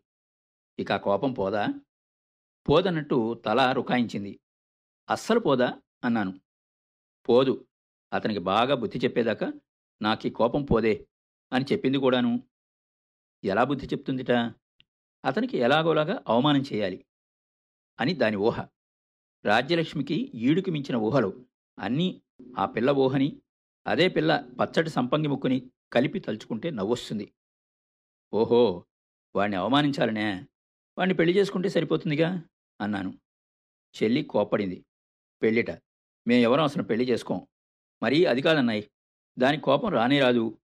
ఇక 0.78 0.92
ఆ 0.92 0.96
కోపం 0.96 1.32
పోదా? 1.32 1.68
పోదన్నట్టు 2.70 3.42
తల 3.46 3.72
రుకాయించింది. 3.72 4.40
అస్సలు 5.10 5.40
పోదా? 5.40 5.82
అన్నాను. 6.04 6.40
పోదు. 7.28 7.66
అతనికి 8.12 8.40
బాగా 8.40 8.74
బుద్ధి 8.74 8.98
చెప్పేదాకా 8.98 9.52
నాకీ 10.02 10.30
కోపం 10.30 10.64
పోదే 10.64 11.06
అని 11.52 11.64
చెప్పింది 11.72 11.98
కూడాను. 11.98 12.42
ఎలా 13.44 13.64
బుద్ధి 13.64 13.86
చెప్తుందిట? 13.86 14.30
అతనికి 15.24 15.58
ఎలాగోలాగా 15.58 16.22
అవమానం 16.28 16.62
చేయాలి 16.72 17.04
అని 18.00 18.14
దాని 18.14 18.36
ఊహ. 18.36 18.68
రాజ్యలక్ష్మికి 19.44 20.14
ఈడుకు 20.34 20.70
మించిన 20.70 20.96
ఊహలు. 20.96 21.46
అన్నీ 21.78 22.22
ఆ 22.58 22.66
పిల్ల 22.66 22.90
ఊహని 22.90 23.42
అదే 23.86 24.08
పిల్ల 24.08 24.48
పచ్చటి 24.60 24.90
సంపంగి 24.90 25.28
ముక్కుని 25.28 25.70
కలిపి 25.92 26.20
తలుచుకుంటే 26.20 26.70
నవ్వొస్తుంది. 26.70 27.26
ఓహో! 28.32 28.84
వాణ్ణి 29.34 29.56
అవమానించాలనే? 29.56 30.46
వాణ్ణి 30.98 31.14
పెళ్ళి 31.14 31.36
చేసుకుంటే 31.36 31.68
సరిపోతుందిగా? 31.68 32.28
అన్నాను. 32.80 33.10
చెల్లి 33.94 34.22
కోప్పడింది. 34.22 34.84
పెళ్ళిట 35.42 35.70
మేమెవరం 36.26 36.64
అసలు 36.64 36.82
పెళ్ళి 36.82 37.10
చేసుకోం? 37.10 37.46
మరీ 38.02 38.24
అది 38.24 38.42
కాదన్నాయి 38.42 38.90
దాని 39.38 39.60
కోపం 39.60 39.88
రానే 39.88 40.20
రాదు. 40.20 40.58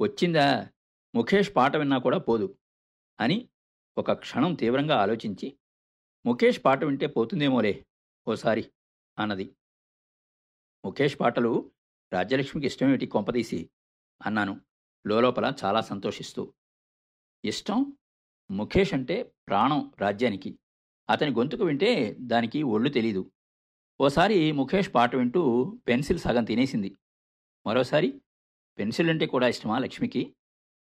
వచ్చిందా? 0.00 0.70
ముఖేష్ 1.14 1.56
పాట 1.56 1.76
విన్నా 1.76 1.98
కూడా 1.98 2.18
పోదు 2.18 2.56
అని 3.18 3.48
ఒక 3.96 4.12
క్షణం 4.12 4.54
తీవ్రంగా 4.54 4.96
ఆలోచించి 4.96 5.48
ముఖేష్ 6.24 6.64
పాట 6.64 6.84
వింటే 6.84 7.06
పోతుందేమోలే 7.06 7.84
ఓసారి 8.26 8.64
అన్నది. 9.18 9.46
ముఖేష్ 10.84 11.20
పాటలు 11.20 11.52
రాజ్యలక్ష్మికి 12.12 12.66
ఇష్టమేమిటి 12.66 13.06
కొంపదీసి 13.06 13.70
అన్నాను. 14.20 14.54
లోపల 15.06 15.52
చాలా 15.64 15.80
సంతోషిస్తూ 15.80 16.54
ఇష్టం 17.44 17.92
ముఖేష్ 18.50 18.94
అంటే 18.94 19.22
ప్రాణం 19.22 19.92
రాజ్యానికి. 19.98 20.58
అతని 21.10 21.30
గొంతుకు 21.30 21.64
వింటే 21.64 22.16
దానికి 22.20 22.62
ఒళ్ళు 22.62 22.88
తెలీదు. 22.88 23.30
ఓసారి 24.00 24.52
ముఖేష్ 24.52 24.94
పాట 24.94 25.16
వింటూ 25.16 25.64
పెన్సిల్ 25.88 26.18
సగం 26.18 26.44
తినేసింది. 26.44 26.94
మరోసారి 27.66 28.20
పెన్సిల్ 28.78 29.10
అంటే 29.10 29.26
కూడా 29.26 29.48
ఇష్టమా 29.48 29.78
లక్ష్మికి? 29.78 30.34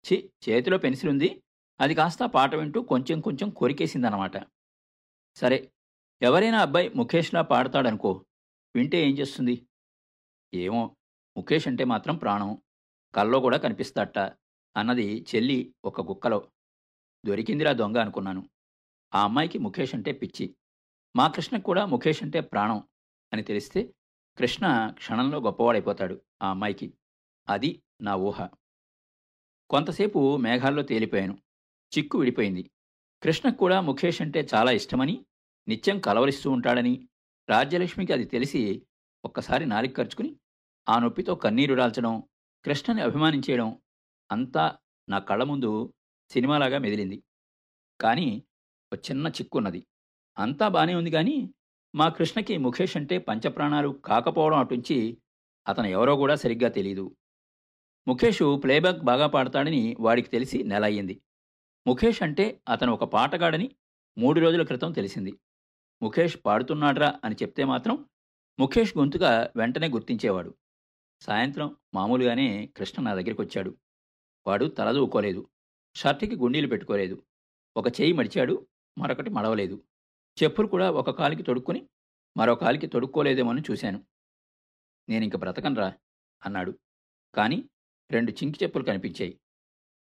చి 0.06 0.32
చేతిలో 0.50 0.78
పెన్సిల్ 0.78 1.12
ఉంది. 1.12 1.44
అది 1.82 1.96
కాస్త 1.96 2.24
పాట 2.24 2.56
వింటూ 2.56 2.82
కొంచెం 2.82 3.22
కొంచెం 3.22 3.50
కొరికేసిందనమాట. 3.50 4.38
సరే 5.36 5.72
ఎవరైనా 6.22 6.62
అబ్బాయి 6.62 6.90
ముఖేష్లా 6.90 7.42
పాడతాడనుకో 7.42 8.26
వింటే 8.76 9.10
ఏం 9.10 9.18
చేస్తుంది? 9.18 9.68
ఏమో 10.54 10.96
ముఖేష్ 11.38 11.68
అంటే 11.68 11.84
మాత్రం 11.84 12.16
ప్రాణం. 12.16 12.62
కల్లో 13.16 13.40
కూడా 13.40 13.58
కనిపిస్తాట 13.58 14.20
అన్నది 14.78 15.26
చెల్లి 15.36 15.76
ఒక 15.86 16.02
గుక్కలో. 16.02 16.52
దొరికిందిరా 17.26 17.72
దొంగ 17.72 17.98
అనుకున్నాను. 17.98 18.50
ఆ 19.16 19.24
అమ్మాయికి 19.24 19.58
ముఖేష్ 19.58 19.96
అంటే 19.96 20.12
పిచ్చి. 20.12 20.56
మా 21.16 21.28
కృష్ణకు 21.28 21.64
కూడా 21.64 21.86
ముఖేష్ 21.86 22.24
అంటే 22.24 22.40
ప్రాణం 22.40 22.88
అని 23.34 23.44
తెలిస్తే 23.44 23.94
కృష్ణ 24.38 24.90
క్షణంలో 24.98 25.40
గొప్పవాడైపోతాడు 25.40 26.22
ఆ 26.42 26.50
అమ్మాయికి. 26.50 26.94
అది 27.50 27.82
నా 28.02 28.16
ఊహ. 28.16 28.48
కొంతసేపు 29.70 30.36
మేఘాల్లో 30.36 30.84
తేలిపోయాను. 30.84 31.38
చిక్కు 31.98 32.18
విడిపోయింది. 32.18 32.72
కృష్ణకు 33.24 33.58
కూడా 33.58 33.82
ముఖేష్ 33.82 34.22
అంటే 34.22 34.48
చాలా 34.56 34.72
ఇష్టమని 34.72 35.26
నిత్యం 35.68 36.00
కలవరిస్తూ 36.00 36.52
ఉంటాడని 36.52 37.08
రాజ్యలక్ష్మికి 37.50 38.14
అది 38.14 38.24
తెలిసి 38.24 38.88
ఒక్కసారి 39.26 39.66
నాలిక 39.66 39.98
ఖర్చుకుని 39.98 40.36
ఆ 40.90 41.00
నొప్పితో 41.00 41.36
కన్నీరు 41.36 41.76
రాల్చడం 41.76 42.24
కృష్ణని 42.66 43.02
అభిమానించేయడం 43.02 43.80
అంతా 44.32 44.78
నా 45.10 45.20
కళ్ళ 45.20 45.44
ముందు 45.44 45.94
సినిమాలాగా 46.30 46.78
మెదిలింది. 46.78 47.24
కానీ 48.02 48.44
ఒక 48.94 49.00
చిన్న 49.12 49.28
చిక్కున్నది. 49.28 49.82
అంతా 50.38 50.68
బానే 50.68 50.96
ఉంది 50.96 51.12
కానీ 51.12 51.54
మా 51.96 52.10
కృష్ణకి 52.10 52.58
ముఖేష్ 52.58 52.98
అంటే 52.98 53.18
పంచప్రాణాలు 53.18 53.90
కాకపోవడం 53.90 54.58
అటుంచి 54.58 55.18
అతను 55.68 55.88
ఎవరో 55.88 56.16
కూడా 56.16 56.36
సరిగ్గా 56.36 56.70
తెలియదు 56.70 57.16
ముఖేష్ 58.08 58.42
ప్లేబ్యాక్ 58.64 59.00
బాగా 59.00 59.28
పాడతాడని 59.28 59.98
వాడికి 60.00 60.30
తెలిసి 60.30 60.64
నెల 60.64 60.84
అయ్యింది 60.84 61.22
ముఖేష్ 61.88 62.24
అంటే 62.24 62.62
అతను 62.70 62.94
ఒక 62.94 63.04
పాటగాడని 63.04 63.76
మూడు 64.18 64.40
రోజుల 64.40 64.64
క్రితం 64.64 64.92
తెలిసింది. 64.92 65.34
ముఖేష్ 66.02 66.38
పాడుతున్నాడ్రా 66.46 67.20
అని 67.24 67.36
చెప్తే 67.36 67.64
మాత్రం 67.64 68.06
ముఖేష్ 68.60 68.98
గొంతుగా 68.98 69.52
వెంటనే 69.56 69.88
గుర్తించేవాడు. 69.88 70.52
సాయంత్రం 71.22 71.76
మామూలుగానే 71.96 72.74
కృష్ణ 72.78 73.04
నా 73.04 73.14
దగ్గరికి 73.14 73.42
వచ్చాడు. 73.42 73.78
వాడు 74.48 74.66
తలదూకోలేదు 74.66 75.50
షర్ట్కి 75.96 76.36
గుండీలు 76.36 76.68
పెట్టుకోలేదు. 76.68 77.24
ఒక 77.78 77.88
చేయి 77.88 78.14
మడిచాడు 78.14 78.68
మరొకటి 78.98 79.30
మడవలేదు. 79.30 79.84
చెప్పులు 80.44 80.68
కూడా 80.68 80.92
ఒక 80.92 81.10
కాలికి 81.10 81.44
తొడుక్కుని 81.44 81.90
మరో 82.38 82.56
కాలికి 82.56 82.88
తొడుక్కోలేదేమోని 82.88 83.62
చూశాను. 83.72 84.06
నేనింక 85.10 85.36
బ్రతకనరా 85.36 85.94
అన్నాడు. 86.46 86.80
కానీ 87.36 87.70
రెండు 88.12 88.32
చింకి 88.32 88.60
చెప్పులు 88.64 88.84
కనిపించాయి. 88.84 89.40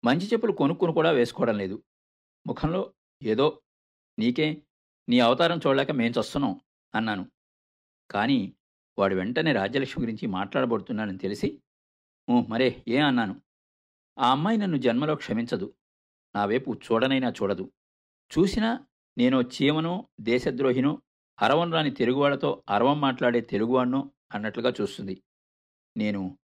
మంచి 0.05 0.27
చెప్పులు 0.27 0.51
కొనుక్కుని 0.51 0.93
కూడా 0.93 1.11
వేసుకోవడం 1.11 1.57
లేదు. 1.57 1.83
ముఖంలో 2.47 2.93
ఏదో 3.23 3.61
నీకే 4.19 4.61
నీ 5.09 5.19
అవతారం 5.19 5.59
చూడలేక 5.67 5.91
మేం 5.91 6.13
చస్తున్నాం 6.19 6.61
అన్నాను. 6.95 7.31
కానీ 8.11 8.55
వాడు 8.99 9.15
వెంటనే 9.15 9.53
రాజ్యలక్ష్మి 9.53 10.05
గురించి 10.05 10.27
మాట్లాడబడుతున్నానని 10.27 11.17
తెలిసి 11.17 11.61
"ఊ, 12.29 12.41
మరే 12.41 12.83
ఏ 12.87 12.97
అన్నాను? 12.97 13.41
ఆ 14.19 14.31
అమ్మాయి 14.31 14.57
నన్ను 14.57 14.77
జన్మలో 14.77 15.15
క్షమించదు. 15.15 15.73
నా 16.35 16.45
వైపు 16.45 16.79
చూడనైనా 16.85 17.29
చూడదు. 17.29 17.71
చూసినా 18.31 18.87
నేను 19.17 19.41
చీమనో 19.41 20.09
దేశద్రోహినో 20.21 21.01
అరవం 21.41 21.73
రాని 21.73 21.91
తెలుగువాళ్ళతో 21.91 22.63
అరవం 22.69 23.01
మాట్లాడే 23.01 23.41
తెలుగువాణ్ణో 23.41 24.11
అన్నట్లుగా 24.31 24.73
చూస్తుంది. 24.81 25.23
నేను 25.97 26.37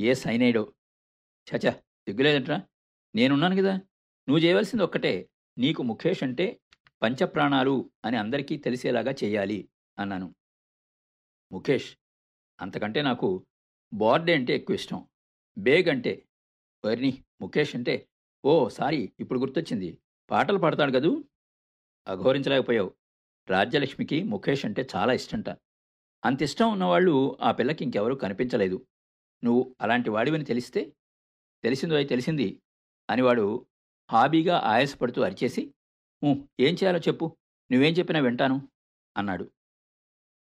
ఏ 0.00 0.14
సైనైడో? 0.14 0.72
చచ 1.48 1.70
దిగ్గులేదంట్రా. 2.08 2.58
నేనున్నాను 3.14 3.56
కదా 3.56 3.74
నువ్వు 4.28 4.38
చేయవలసింది 4.38 4.84
ఒక్కటే. 4.84 5.30
నీకు 5.58 5.82
ముఖేష్ 5.82 6.22
అంటే 6.22 6.60
పంచప్రాణాలు 7.02 7.90
అని 8.04 8.16
అందరికీ 8.16 8.56
తెలిసేలాగా 8.56 9.14
చేయాలి 9.24 9.68
అన్నాను. 9.98 10.34
ముఖేష్ 11.52 11.96
అంతకంటే 12.60 13.02
నాకు 13.02 13.46
బోర్డే 13.94 14.34
అంటే 14.34 14.54
ఎక్కువ 14.54 14.74
ఇష్టం 14.74 15.06
బేగ్ 15.60 15.88
అంటే 15.88 16.12
వర్ని 16.84 17.24
ముఖేష్ 17.40 17.76
అంటే 17.76 17.94
ఓ 18.44 18.68
సారీ 18.68 19.12
ఇప్పుడు 19.20 19.38
గుర్తొచ్చింది. 19.38 19.98
పాటలు 20.30 20.58
పాడతాడు 20.58 20.92
కదూ? 20.92 21.24
అఘోరించలేకపోయావు. 22.06 22.90
రాజ్యలక్ష్మికి 23.48 24.22
ముఖేష్ 24.22 24.64
అంటే 24.64 24.86
చాలా 24.96 25.12
ఇష్టంట. 25.12 25.48
అంత 26.24 26.42
ఇష్టం 26.42 26.72
ఉన్నవాళ్ళు 26.72 27.14
ఆ 27.40 27.52
పిల్లకి 27.52 27.84
ఇంకెవరూ 27.84 28.14
కనిపించలేదు. 28.14 28.86
నువ్వు 29.44 29.76
అలాంటి 29.80 30.10
వాడివని 30.10 30.44
తెలిస్తే 30.44 30.80
తెలిసిందో 31.64 31.94
అయి 31.94 32.04
తెలిసింది 32.04 32.48
అని 33.08 33.22
వాడు 33.22 33.66
హాబీగా 34.10 34.58
ఆయాసపడుతూ 34.64 35.22
అరిచేసి 35.22 35.62
"ఊ, 36.22 36.28
ఏం 36.60 36.74
చేయాలో 36.74 36.98
చెప్పు. 36.98 37.26
నువ్వేం 37.70 37.92
చెప్పినా 37.92 38.20
వింటాను 38.20 38.56
అన్నాడు. 39.16 39.46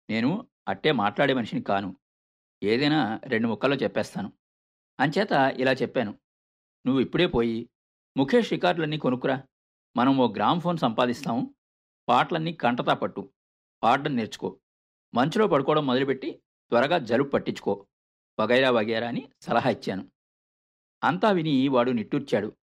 నేను 0.09 0.29
అట్టే 0.67 0.91
మాట్లాడే 0.91 1.33
మనిషిని 1.33 1.61
కాను. 1.61 1.89
ఏదైనా 2.61 2.99
రెండు 3.25 3.47
ముక్కల్లో 3.47 3.77
చెప్పేస్తాను. 3.77 4.29
అంచేత 4.99 5.31
ఇలా 5.31 5.71
చెప్పాను. 5.71 6.11
నువ్వు 6.85 7.01
ఇప్పుడే 7.01 7.25
పోయి 7.25 7.69
ముఖేష్ 8.17 8.51
రికార్డులన్నీ 8.51 8.97
కొనుక్కురా. 8.97 9.43
మనం 9.97 10.17
ఓ 10.17 10.33
గ్రామ్ 10.33 10.61
ఫోన్ 10.61 10.77
సంపాదిస్తాము 10.77 11.55
పాటలన్నీ 12.09 12.53
కంటతా 12.53 12.93
పట్టు. 12.93 13.31
పాడడం 13.83 14.15
నేర్చుకో. 14.15 14.59
మంచులో 15.13 15.47
పడుకోవడం 15.47 15.85
మొదలుపెట్టి 15.85 16.31
త్వరగా 16.69 16.97
జలుబు 16.97 17.29
పట్టించుకో. 17.29 17.87
వగైరా 18.39 18.71
వగైరా 18.71 19.07
అని 19.07 19.29
సలహా 19.41 19.69
ఇచ్చాను. 19.69 20.11
అంతా 21.03 21.31
విని 21.31 21.67
వాడు 21.67 21.91
నిట్టూర్చాడు. 21.91 22.57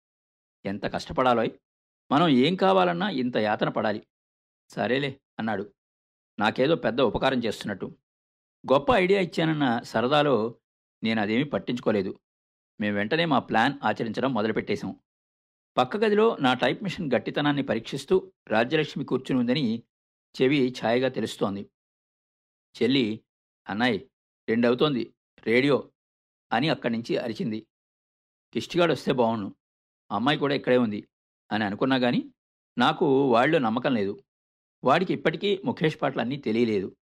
ఎంత 0.65 0.85
కష్టపడాలోయ్. 0.85 1.51
మనం 2.11 2.27
ఏం 2.27 2.55
కావాలన్నా 2.55 3.09
ఇంత 3.09 3.37
యాతన 3.37 3.69
పడాలి. 3.69 4.07
సరేలే 4.69 5.21
అన్నాడు. 5.39 5.73
నాకేదో 6.39 6.75
పెద్ద 6.75 7.01
ఉపకారం 7.01 7.43
చేస్తున్నట్టు. 7.43 7.97
గొప్ప 8.71 8.91
ఐడియా 8.93 9.21
ఇచ్చానన్న 9.21 9.81
సరదాలో 9.81 10.55
నేను 11.03 11.21
అదేమీ 11.21 11.43
పట్టించుకోలేదు. 11.43 12.19
మేము 12.81 12.95
వెంటనే 12.95 13.25
మా 13.25 13.39
ప్లాన్ 13.39 13.73
ఆచరించడం 13.83 14.33
మొదలుపెట్టేశాం. 14.33 14.99
పక్క 15.77 15.97
గదిలో 15.97 16.37
నా 16.41 16.53
టైప్ 16.53 16.83
మిషన్ 16.83 17.11
గట్టితనాన్ని 17.15 17.63
పరీక్షిస్తూ 17.63 18.31
రాజ్యలక్ష్మి 18.47 19.05
కూర్చుని 19.05 19.39
ఉందని 19.39 19.83
చెవి 20.41 20.75
ఛాయగా 20.85 21.09
తెలుస్తోంది. 21.09 21.69
చెల్లి 22.81 23.21
అన్నాయ్ 23.69 23.99
రెండవుతోంది 24.49 25.13
రేడియో 25.47 25.91
అని 26.53 26.69
అక్కడి 26.69 26.93
నుంచి 26.93 27.17
అరిచింది. 27.17 27.67
కిష్టిగాడు 28.53 28.91
వస్తే 28.91 29.11
బాగుండు 29.11 29.55
అమ్మాయి 30.11 30.37
కూడా 30.37 30.55
ఇక్కడే 30.55 30.77
ఉంది 30.77 31.07
అని 31.51 31.63
అనుకున్నా 31.63 31.95
గాని 31.95 32.31
నాకు 32.77 33.31
వాళ్ళలో 33.31 33.59
నమ్మకం 33.59 33.93
లేదు. 33.93 34.23
వాడికి 34.83 35.13
ఇప్పటికీ 35.13 35.61
ముఖేష్ 35.65 36.01
పాటలన్నీ 36.01 36.37
తెలియలేదు. 36.37 36.95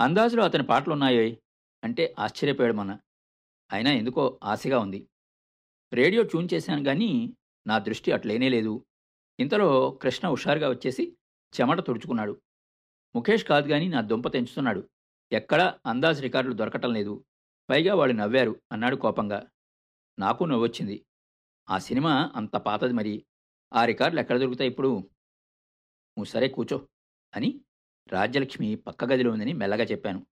అందాజులో 0.00 0.44
అతని 0.44 0.62
పాటలున్నాయో 0.62 1.36
అంటే 1.84 2.14
ఆశ్చర్యపోయాడు 2.18 2.76
మన 2.76 2.98
అయినా 3.72 3.92
ఎందుకో 3.92 4.40
ఆశగా 4.44 4.78
ఉంది. 4.78 5.08
రేడియో 5.92 6.22
ట్యూన్ 6.22 6.48
చేశాను 6.54 6.84
కానీ 6.84 7.36
నా 7.66 7.78
దృష్టి 7.78 8.12
అట్లేనే 8.12 8.48
లేదు. 8.48 8.86
ఇంతలో 9.40 9.90
కృష్ణ 9.90 10.28
హుషారుగా 10.28 10.68
వచ్చేసి 10.70 11.16
చెమట 11.60 11.80
తుడుచుకున్నాడు. 11.80 12.42
ముఖేష్ 13.16 13.44
కాదు 13.44 13.68
కానీ 13.68 13.88
నా 13.88 14.00
దుంప 14.00 14.28
తెంచుతున్నాడు. 14.28 14.90
ఎక్కడా 15.32 15.80
అందాజ్ 15.86 16.22
రికార్డులు 16.22 16.54
దొరకటం 16.54 16.92
లేదు. 16.92 17.24
పైగా 17.70 17.94
వాళ్ళు 17.94 18.16
నవ్వారు 18.16 18.60
అన్నాడు 18.72 18.96
కోపంగా. 18.96 19.46
నాకు 20.18 20.44
నవ్వొచ్చింది. 20.44 21.06
ఆ 21.70 21.78
సినిమా 21.78 22.32
అంత 22.36 22.56
పాతది 22.56 22.92
మరి. 22.92 23.24
ఆ 23.72 23.84
రికార్డులు 23.84 24.20
ఎక్కడ 24.20 24.38
దొరుకుతాయి 24.38 24.70
ఇప్పుడు? 24.70 24.88
నువ్వు 24.88 26.24
సరే 26.24 26.48
కూర్చో 26.48 26.88
అని 27.36 27.60
రాజ్యలక్ష్మి 28.08 28.74
పక్క 28.74 29.04
గదిలో 29.04 29.30
ఉందని 29.30 29.52
మెల్లగా 29.52 29.84
చెప్పాను. 29.84 30.26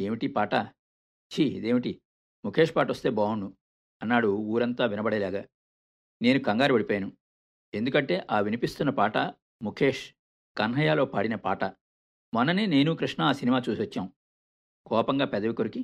ఏమిటి 0.00 0.26
పాట? 0.26 0.54
ఛీ! 1.30 1.44
ఇదేమిటి? 1.56 1.92
ముఖేష్ 2.44 2.74
పాట 2.76 2.90
వస్తే 2.90 3.10
బాగుండు 3.10 3.48
అన్నాడు 4.00 4.28
ఊరంతా 4.52 4.84
వినబడేలాగా. 4.86 5.42
నేను 6.20 6.40
కంగారు 6.40 6.74
పడిపోయాను. 6.74 7.08
ఎందుకంటే 7.74 8.26
ఆ 8.30 8.40
వినిపిస్తున్న 8.40 8.90
పాట 8.90 9.16
ముఖేష్ 9.62 10.02
కన్హయ్యలో 10.56 11.04
పాడిన 11.04 11.34
పాట. 11.36 11.62
మొన్ననే 12.32 12.66
నేను 12.66 12.96
కృష్ణ 12.96 13.22
ఆ 13.22 13.32
సినిమా 13.32 13.58
చూసొచ్చాం. 13.68 14.06
కోపంగా 14.86 15.24
పెదవి 15.24 15.54
కొరికి 15.54 15.82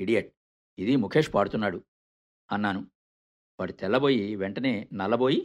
ఇడియట్ 0.00 0.30
ఇది 0.78 0.96
ముఖేష్ 0.96 1.34
పాడుతున్నాడు 1.34 1.78
అన్నాను. 2.48 2.82
వాడు 3.58 3.72
తెల్లబోయి 3.72 4.36
వెంటనే 4.36 4.88
నల్లబోయి 4.92 5.40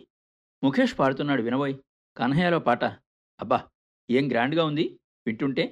ముఖేష్ 0.64 1.00
పాడుతున్నాడు 1.00 1.42
వినబోయ్ 1.42 1.76
కన్హయ్యలో 2.18 2.60
పాట. 2.60 2.84
అబ్బా 3.40 3.60
ఏం 4.10 4.32
గ్రాండ్గా 4.32 4.66
ఉంది? 4.66 4.86
వింటుంటే 5.26 5.64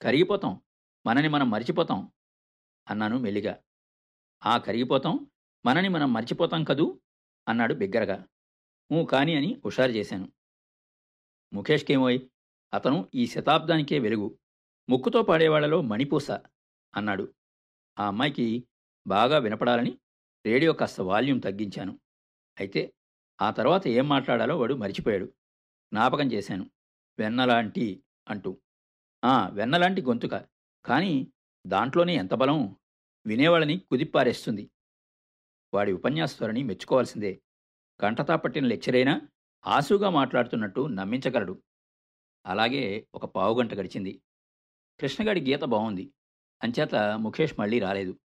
కరిగిపోతాం. 0.00 0.52
మనని 1.04 1.28
మనం 1.28 1.50
మర్చిపోతాం. 1.50 2.00
అన్నాను 2.90 3.18
మెల్లిగా. 3.18 3.58
ఆ 4.46 4.58
కరిగిపోతాం 4.58 5.30
మనని 5.66 5.88
మనం 5.88 6.12
మర్చిపోతాం 6.12 6.64
కదూ? 6.64 7.00
అన్నాడు 7.48 7.74
బిగ్గరగా. 7.74 8.26
ఊ 8.92 9.04
కాని 9.04 9.34
అని 9.34 9.62
హుషారు 9.64 9.90
చేశాను. 9.90 10.32
ముఖేష్కేమోయ్ 11.52 12.20
అతను 12.74 13.08
ఈ 13.14 13.26
శతాబ్దానికే 13.26 13.98
వెలుగు. 13.98 14.38
ముక్కుతో 14.90 15.22
పాడేవాళ్ళలో 15.22 15.82
మణిపూస 15.82 16.30
అన్నాడు. 16.96 17.34
ఆ 17.98 18.06
అమ్మాయికి 18.06 18.68
బాగా 19.06 19.38
వినపడాలని 19.38 19.98
రేడియో 20.46 20.72
కాస్త 20.72 21.00
వాల్యూమ్ 21.00 21.42
తగ్గించాను. 21.42 22.00
అయితే 22.60 22.94
ఆ 23.42 23.50
తర్వాత 23.50 23.88
ఏం 23.88 24.08
మాట్లాడాలో 24.08 24.58
వాడు 24.58 24.74
మరిచిపోయాడు. 24.74 25.24
జ్ఞాపకం 25.92 26.32
చేశాను. 26.32 26.70
వెన్నలాంటి 27.18 28.02
అంటూ. 28.28 28.60
ఆ 29.24 29.48
వెన్నలాంటి 29.48 30.02
గొంతుక. 30.02 30.44
కానీ 30.84 31.32
దాంట్లోనే 31.68 32.14
ఎంత 32.14 32.34
బలం 32.34 32.76
వినేవాళ్ళని 33.26 33.78
కుదిప్పారేస్తుంది. 33.78 34.70
వాడి 35.74 35.92
ఉపన్యాసధోరణి 35.92 36.62
మెచ్చుకోవాల్సిందే. 36.62 37.42
కంటతా 38.00 38.36
పట్టిన 38.36 38.66
లెక్చరైనా 38.66 39.20
ఆసుగా 39.66 40.10
మాట్లాడుతున్నట్టు 40.10 40.86
నమ్మించగలడు. 40.86 41.62
అలాగే 42.46 43.06
ఒక 43.14 43.24
పావుగంట 43.24 43.74
గడిచింది. 43.74 44.22
కృష్ణగాడి 45.00 45.40
గీత 45.40 45.64
బాగుంది 45.64 46.12
అంచేత 46.62 46.94
ముఖేష్ 46.94 47.60
మళ్ళీ 47.60 47.78
రాలేదు. 47.78 48.18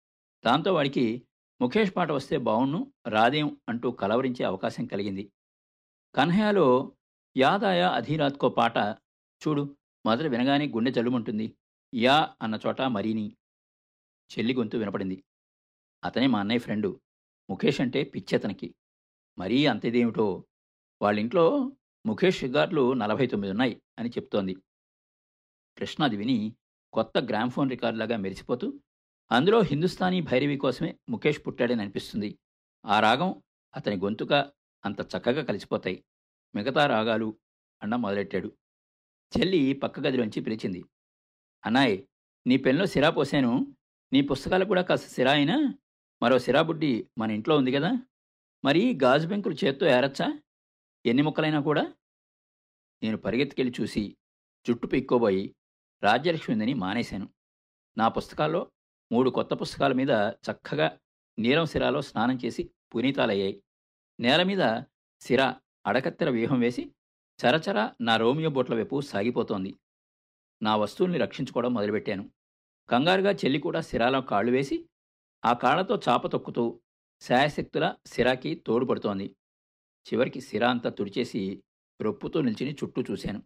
దాంతో 0.46 0.74
వాడికి 0.74 1.26
ముఖేష్ 1.60 1.96
పాట 1.96 2.10
వస్తే 2.10 2.36
బావుణ్ణు 2.36 2.92
రాదేం 3.08 3.60
అంటూ 3.68 3.90
కలవరించే 3.90 4.44
అవకాశం 4.44 4.86
కలిగింది. 4.86 5.32
కన్హయాలో 6.14 6.92
యాదాయ 7.36 7.82
అధీరాత్కో 7.82 8.48
పాట 8.48 8.78
చూడు 9.42 9.76
మొదట 10.06 10.22
వినగానే 10.22 10.68
గుండె 10.68 10.90
జల్లుమంటుంది 10.90 11.56
యా 11.94 12.34
అన్న 12.42 12.58
చోట 12.66 12.82
మరీని 12.82 13.36
చెల్లి 14.32 14.54
గొంతు 14.54 14.76
వినపడింది. 14.76 15.24
అతనే 16.04 16.26
మా 16.26 16.40
అన్నయ్య 16.40 16.58
ఫ్రెండు. 16.58 17.00
ముఖేష్ 17.50 17.80
అంటే 17.80 18.02
పిచ్చి 18.02 18.38
అతనికి. 18.38 18.74
మరీ 19.38 19.66
అంతేదేమిటో? 19.66 20.44
వాళ్ళింట్లో 21.02 21.72
ముఖేష్ 22.06 22.38
షిగార్లు 22.38 22.92
నలభై 22.92 23.26
తొమ్మిది 23.26 23.50
ఉన్నాయి 23.50 23.82
అని 23.98 24.08
చెప్తోంది. 24.08 24.54
కృష్ణ 25.78 26.04
అది 26.04 26.16
విని 26.16 26.56
కొత్త 26.92 27.18
గ్రామ్ఫోన్ 27.18 27.70
రికార్డులాగా 27.70 28.16
మెరిసిపోతూ 28.16 28.80
అందులో 29.32 29.60
హిందుస్థానీ 29.60 30.20
భైరవి 30.20 30.56
కోసమే 30.56 30.98
ముఖేష్ 31.08 31.40
పుట్టాడని 31.46 31.80
అనిపిస్తుంది. 31.80 32.38
ఆ 32.86 33.00
రాగం 33.00 33.42
అతని 33.76 33.96
గొంతుక 33.96 34.32
అంత 34.84 35.00
చక్కగా 35.00 35.44
కలిసిపోతాయి. 35.44 36.04
మిగతా 36.54 36.86
రాగాలు 36.86 37.38
అన్న 37.82 37.96
మొదలెట్టాడు. 37.96 38.56
చెల్లి 39.38 39.72
పక్క 39.72 40.00
గదిలోంచి 40.00 40.40
పిలిచింది. 40.40 40.84
అన్నాయ్ 41.66 42.04
నీ 42.46 42.56
పెన్లో 42.56 42.86
సిరా 42.86 43.10
పోసాను. 43.10 43.76
నీ 44.12 44.20
పుస్తకాలు 44.20 44.64
కూడా 44.64 44.82
కాస్త 44.82 45.08
సిరా 45.08 45.32
అయినా 45.32 45.74
మరో 46.22 46.38
సిరా 46.38 46.62
బుడ్డి 46.62 47.10
మన 47.18 47.30
ఇంట్లో 47.30 47.56
ఉంది 47.56 47.72
కదా. 47.72 47.92
మరి 48.64 48.98
గాజు 49.02 49.26
బెంకులు 49.26 49.54
చేత్తో 49.64 49.86
ఏరచ్చా? 49.86 50.42
ఎన్ని 51.06 51.22
ముక్కలైనా 51.22 51.60
కూడా? 51.60 51.94
నేను 53.02 53.16
పరిగెత్తుకెళ్ళి 53.16 53.74
చూసి 53.80 54.16
జుట్టు 54.68 54.86
పిక్కోబోయి 54.86 55.56
రాజ్యలక్ష్మి 56.02 56.54
ఉందని 56.54 56.74
మానేశాను. 56.74 57.28
నా 57.98 58.08
పుస్తకాల్లో 58.08 58.70
మూడు 59.12 59.30
కొత్త 59.30 59.54
పుస్తకాల 59.54 59.92
మీద 59.92 60.10
చక్కగా 60.10 60.98
నీలం 61.38 61.66
సిరాలో 61.66 62.02
స్నానం 62.02 62.38
చేసి 62.44 62.70
పునీతాలయ్యాయి. 62.94 63.62
నేల 64.20 64.42
మీద 64.42 64.82
సిరా 65.20 65.60
అడకత్తెర 65.86 66.30
వ్యూహం 66.30 66.60
వేసి 66.60 66.92
చరచర 67.46 67.90
నా 68.00 68.16
రోమియో 68.16 68.50
బోట్ల 68.50 68.74
వైపు 68.74 69.00
సాగిపోతోంది. 69.00 69.74
నా 70.62 70.76
వస్తువుల్ని 70.76 71.18
రక్షించుకోవడం 71.18 71.74
మొదలుపెట్టాను. 71.74 72.30
కంగారుగా 72.90 73.30
చెల్లి 73.30 73.58
కూడా 73.58 73.80
సిరాలో 73.80 74.20
కాళ్ళు 74.20 74.52
వేసి 74.52 74.88
ఆ 75.44 75.52
కాళ్ళతో 75.52 76.00
చాప 76.08 76.26
తొక్కుతూ 76.26 76.80
శాయశక్తుల 77.20 77.94
సిరాకి 78.06 78.54
తోడుపడుతోంది. 78.54 79.36
చివరికి 80.08 80.40
సిరా 80.40 80.70
అంతా 80.70 80.90
తుడిచేసి 80.90 81.62
రొప్పుతో 82.00 82.40
నిల్చుని 82.40 82.72
చుట్టూ 82.72 83.02
చూశాను. 83.10 83.42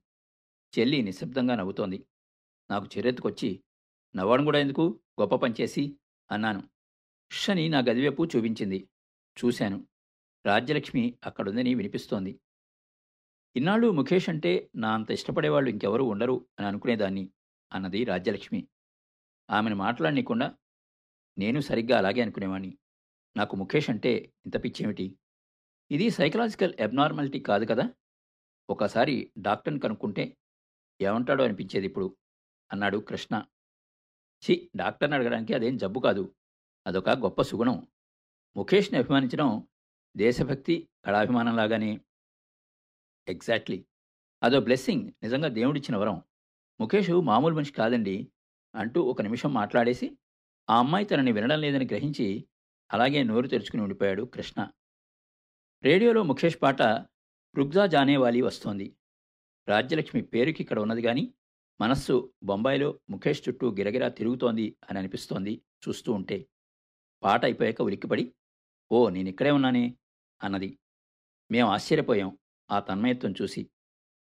చెల్లి 0.78 1.02
నిశ్శబ్దంగా 1.02 1.54
నవ్వుతోంది. 1.54 2.06
నాకు 2.70 2.86
చిరెత్తుకొచ్చి 2.96 3.64
నవ్వడం 4.16 4.44
కూడా 4.44 4.58
ఎందుకు? 4.58 5.00
గొప్ప 5.20 5.34
పనిచేసి 5.34 5.98
అన్నాను. 6.30 6.68
షని 7.32 7.68
నా 7.68 7.78
గదివైపు 7.78 8.26
చూపించింది. 8.36 8.88
చూశాను. 9.44 9.86
రాజ్యలక్ష్మి 10.46 11.18
అక్కడుందని 11.24 11.74
వినిపిస్తోంది. 11.74 12.40
ఇన్నాళ్ళు 13.56 13.90
ముఖేష్ 13.90 14.28
అంటే 14.28 14.70
నా 14.76 14.94
అంత 14.94 15.10
ఇష్టపడేవాళ్ళు 15.10 15.70
ఇంకెవరూ 15.70 16.04
ఉండరు 16.04 16.46
అని 16.58 16.68
అనుకునేదాన్ని 16.68 17.30
అన్నది 17.72 18.04
రాజ్యలక్ష్మి. 18.04 18.68
ఆమెను 19.50 19.76
మాట్లాడనీకుండా 19.76 20.54
నేను 21.38 21.60
సరిగ్గా 21.60 21.98
అలాగే 21.98 22.20
అనుకునేవాణ్ణి. 22.20 22.78
నాకు 23.36 23.56
ముఖేష్ 23.56 23.90
అంటే 23.90 24.12
ఇంత 24.14 24.64
పిచ్చేమిటి? 24.64 25.18
ఇది 25.90 26.10
సైకలాజికల్ 26.10 26.74
అబ్నార్మాలిటీ 26.80 27.40
కాదు 27.40 27.64
కదా? 27.64 27.90
ఒకసారి 28.70 29.32
డాక్టర్ని 29.38 29.80
కనుక్కుంటే 29.80 30.36
ఏమంటాడో 31.00 31.44
అనిపించేది 31.44 31.86
ఇప్పుడు 31.86 32.16
అన్నాడు 32.72 32.98
కృష్ణ. 32.98 33.44
చి 34.42 34.70
డాక్టర్ని 34.76 35.16
అడగడానికి 35.16 35.54
అదేం 35.54 35.76
జబ్బు 35.76 36.00
కాదు. 36.00 36.34
అదొక 36.86 37.10
గొప్ప 37.10 37.42
సుగుణం. 37.42 37.86
ముఖేష్ని 38.56 38.98
అభిమానించడం 38.98 39.68
దేశభక్తి 40.16 40.88
కళాభిమానంలాగానే. 41.04 42.00
ఎగ్జాక్ట్లీ 43.28 43.84
అదో 44.42 44.60
బ్లెస్సింగ్ 44.60 45.12
నిజంగా 45.22 45.48
దేవుడిచ్చిన 45.48 45.96
వరం. 45.96 46.22
ముఖేష్ 46.80 47.10
మామూలు 47.10 47.54
మనిషి 47.54 47.72
కాదండి. 47.72 48.28
అంటూ 48.74 49.02
ఒక 49.02 49.22
నిమిషం 49.22 49.52
మాట్లాడేసి 49.52 50.18
ఆ 50.70 50.78
అమ్మాయి 50.78 51.04
తనని 51.04 51.32
వినడం 51.32 51.60
లేదని 51.60 51.84
గ్రహించి 51.84 52.44
అలాగే 52.92 53.22
నోరు 53.22 53.48
తెరుచుకుని 53.48 53.82
ఉండిపోయాడు 53.82 54.22
కృష్ణ. 54.22 54.68
రేడియోలో 55.84 56.22
ముఖేష్ 56.22 56.58
పాట 56.62 56.82
రుగ్జా 57.56 57.86
జానేవాలి 57.86 58.42
వస్తోంది. 58.42 58.96
రాజ్యలక్ష్మి 59.68 60.22
పేరుకి 60.22 60.62
ఇక్కడ 60.62 60.78
ఉన్నది 60.78 61.02
కానీ 61.02 61.34
మనస్సు 61.80 62.32
బొంబాయిలో 62.42 63.00
ముఖేష్ 63.10 63.48
చుట్టూ 63.48 63.74
గిరగిరా 63.74 64.08
తిరుగుతోంది 64.08 64.76
అని 64.90 64.98
అనిపిస్తోంది 64.98 65.62
చూస్తూ 65.88 66.12
ఉంటే. 66.12 66.46
పాట 67.22 67.44
అయిపోయాక 67.44 67.82
ఉలిక్కిపడి 67.82 68.32
ఓ 68.92 69.08
నేనిక్కడే 69.08 69.50
ఉన్నానే 69.50 69.96
అన్నది. 70.44 70.78
మేం 71.50 71.66
ఆశ్చర్యపోయాం. 71.66 72.38
ఆ 72.70 72.78
తన్మయత్వం 72.80 73.34
చూసి 73.40 73.62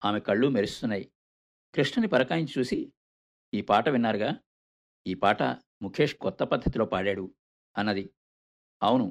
ఆమె 0.01 0.19
కళ్ళు 0.19 0.47
మెరుస్తున్నాయి. 0.47 1.05
కృష్ణని 1.73 2.07
పరకాయించి 2.07 2.53
చూసి 2.57 2.77
ఈ 3.53 3.61
పాట 3.61 3.89
విన్నారుగా? 3.89 4.29
ఈ 5.05 5.13
పాట 5.13 5.41
ముఖేష్ 5.81 6.15
కొత్త 6.15 6.43
పద్ధతిలో 6.43 6.85
పాడాడు 6.85 7.25
అన్నది. 7.75 8.05
అవును 8.81 9.07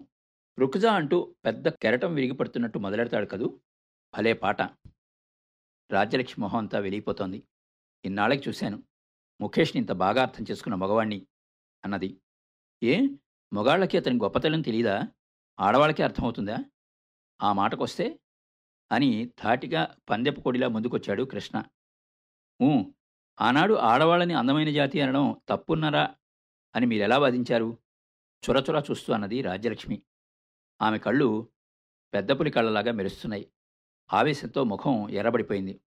రుకుజా 0.59 0.91
అంటూ 0.93 1.19
పెద్ద 1.45 1.69
కెరటం 1.83 2.15
విరిగిపడుతున్నట్టు 2.15 2.79
మొదలెడతాడు 2.79 3.27
కదూ? 3.27 3.47
భలే 4.15 4.33
పాట! 4.35 4.61
రాజ్యలక్ష్మి 5.91 6.43
మొహం 6.43 6.59
అంతా 6.59 6.79
వెలిగిపోతోంది. 6.79 7.39
ఇన్నాళ్ళకి 8.05 8.49
చూశాను. 8.49 8.79
ముఖేష్ని 9.41 9.81
ఇంత 9.81 9.93
బాగా 9.97 10.23
అర్థం 10.23 10.45
చేసుకున్న 10.51 10.75
మగవాణ్ణి 10.75 11.19
అన్నది. 11.85 12.11
ఏ? 12.83 12.95
మొగాళ్ళకి 13.53 13.97
అతని 13.97 14.19
గొప్పతనం 14.19 14.63
తెలీదా? 14.63 14.97
ఆడవాళ్ళకే 15.59 16.03
అర్థమవుతుందా? 16.03 16.57
ఆ 17.41 17.53
మాటకొస్తే 17.53 18.07
అని 18.93 19.31
ధాటిగా 19.45 19.97
పందెపు 20.11 20.41
కొడిలా 20.41 20.69
ముందుకొచ్చాడు 20.69 21.23
కృష్ణ. 21.23 21.63
ఊ 22.63 22.83
ఆనాడు 23.41 23.75
ఆడవాళ్ళని 23.75 24.35
అందమైన 24.35 24.71
జాతి 24.71 25.01
అనడం 25.01 25.37
తప్పున్నరా 25.49 26.15
అని 26.77 26.87
మీరెలా 26.87 27.19
వాదించారు? 27.19 27.79
చురచుర 28.51 28.83
చూస్తూ 28.91 29.13
అన్నది 29.13 29.43
రాజ్యలక్ష్మి. 29.43 30.03
ఆమె 30.83 30.99
కళ్ళు 30.99 31.49
పెద్దపులి 32.15 32.51
కళ్ళలాగా 32.51 32.93
మెరుస్తున్నాయి. 32.93 33.53
ఆవేశంతో 34.13 34.65
ముఖం 34.65 35.11
ఎర్రబడిపోయింది. 35.11 35.81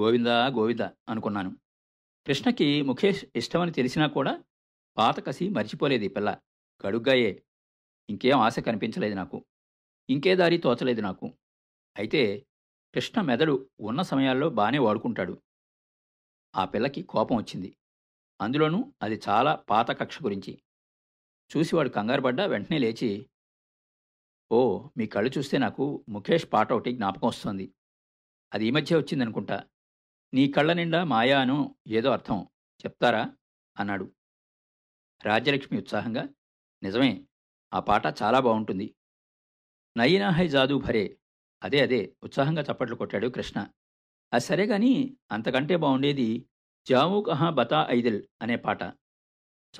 గోవిందా 0.00 0.46
గోవింద 0.46 0.80
అనుకున్నాను. 0.80 1.56
కృష్ణకి 2.26 2.82
ముఖేష్ 2.82 3.24
ఇష్టమని 3.36 3.72
తెలిసినా 3.72 4.06
కూడా 4.06 4.44
పాత 4.96 5.26
కసి 5.26 5.48
మర్చిపోలేదు 5.48 6.04
ఈ 6.04 6.08
పిల్ల. 6.08 6.38
గడుగ్గాయే. 6.86 7.42
ఇంకేం 8.10 8.38
ఆశ 8.38 8.58
కనిపించలేదు 8.58 9.14
నాకు. 9.14 9.44
ఇంకే 10.10 10.36
దారి 10.36 10.58
తోచలేదు 10.58 11.00
నాకు. 11.00 11.32
అయితే 11.96 12.46
కృష్ణ 12.94 13.20
మెదడు 13.20 13.70
ఉన్న 13.80 14.02
సమయాల్లో 14.02 14.50
బాగానే 14.50 14.78
వాడుకుంటాడు. 14.78 15.42
ఆ 16.56 16.64
పిల్లకి 16.64 17.02
కోపం 17.02 17.36
వచ్చింది. 17.36 17.76
అందులోనూ 18.40 18.92
అది 19.02 19.20
చాలా 19.28 19.54
పాత 19.54 19.90
కక్ష 19.90 20.22
గురించి. 20.22 20.62
చూసి 21.56 21.76
వాడు 21.76 21.88
కంగారుపడ్డా 21.88 22.46
వెంటనే 22.46 22.78
లేచి 22.78 23.30
ఓ 24.52 24.88
మీ 24.96 25.06
కళ్ళు 25.06 25.38
చూస్తే 25.38 25.58
నాకు 25.58 26.04
ముఖేష్ 26.08 26.46
పాట 26.52 26.72
ఒకటి 26.72 26.92
జ్ఞాపకం 26.92 27.28
వస్తుంది. 27.28 27.74
అది 28.54 28.66
ఈ 28.66 28.70
మధ్య 28.70 28.96
వచ్చిందనుకుంటా. 28.96 29.64
నీ 30.34 30.48
కళ్ళ 30.48 30.72
నిండా 30.72 31.04
మాయా 31.04 31.40
అను 31.40 31.74
ఏదో 31.86 32.10
అర్థం. 32.10 32.46
చెప్తారా? 32.86 33.36
అన్నాడు. 33.78 34.12
రాజ్యలక్ష్మి 35.24 35.78
ఉత్సాహంగా 35.78 36.28
నిజమే 36.82 37.26
ఆ 37.74 37.80
పాట 37.80 38.02
చాలా 38.22 38.40
బాగుంటుంది 38.40 38.94
నయీనా 39.96 40.30
హై 40.30 40.48
జాదు 40.48 40.78
భరే 40.78 41.16
అదే 41.62 41.80
అదే. 41.80 42.16
ఉత్సాహంగా 42.22 42.62
చప్పట్లు 42.62 42.96
కొట్టాడు 42.96 43.28
కృష్ణ. 43.28 43.66
అది 44.32 44.44
సరే 44.44 44.66
గాని 44.66 45.16
అంతకంటే 45.32 45.76
బాగుండేది 45.76 46.46
జాము 46.88 47.20
కహా 47.20 47.50
బతా 47.50 47.86
ఐదిల్ 47.90 48.22
అనే 48.42 48.56
పాట. 48.56 48.82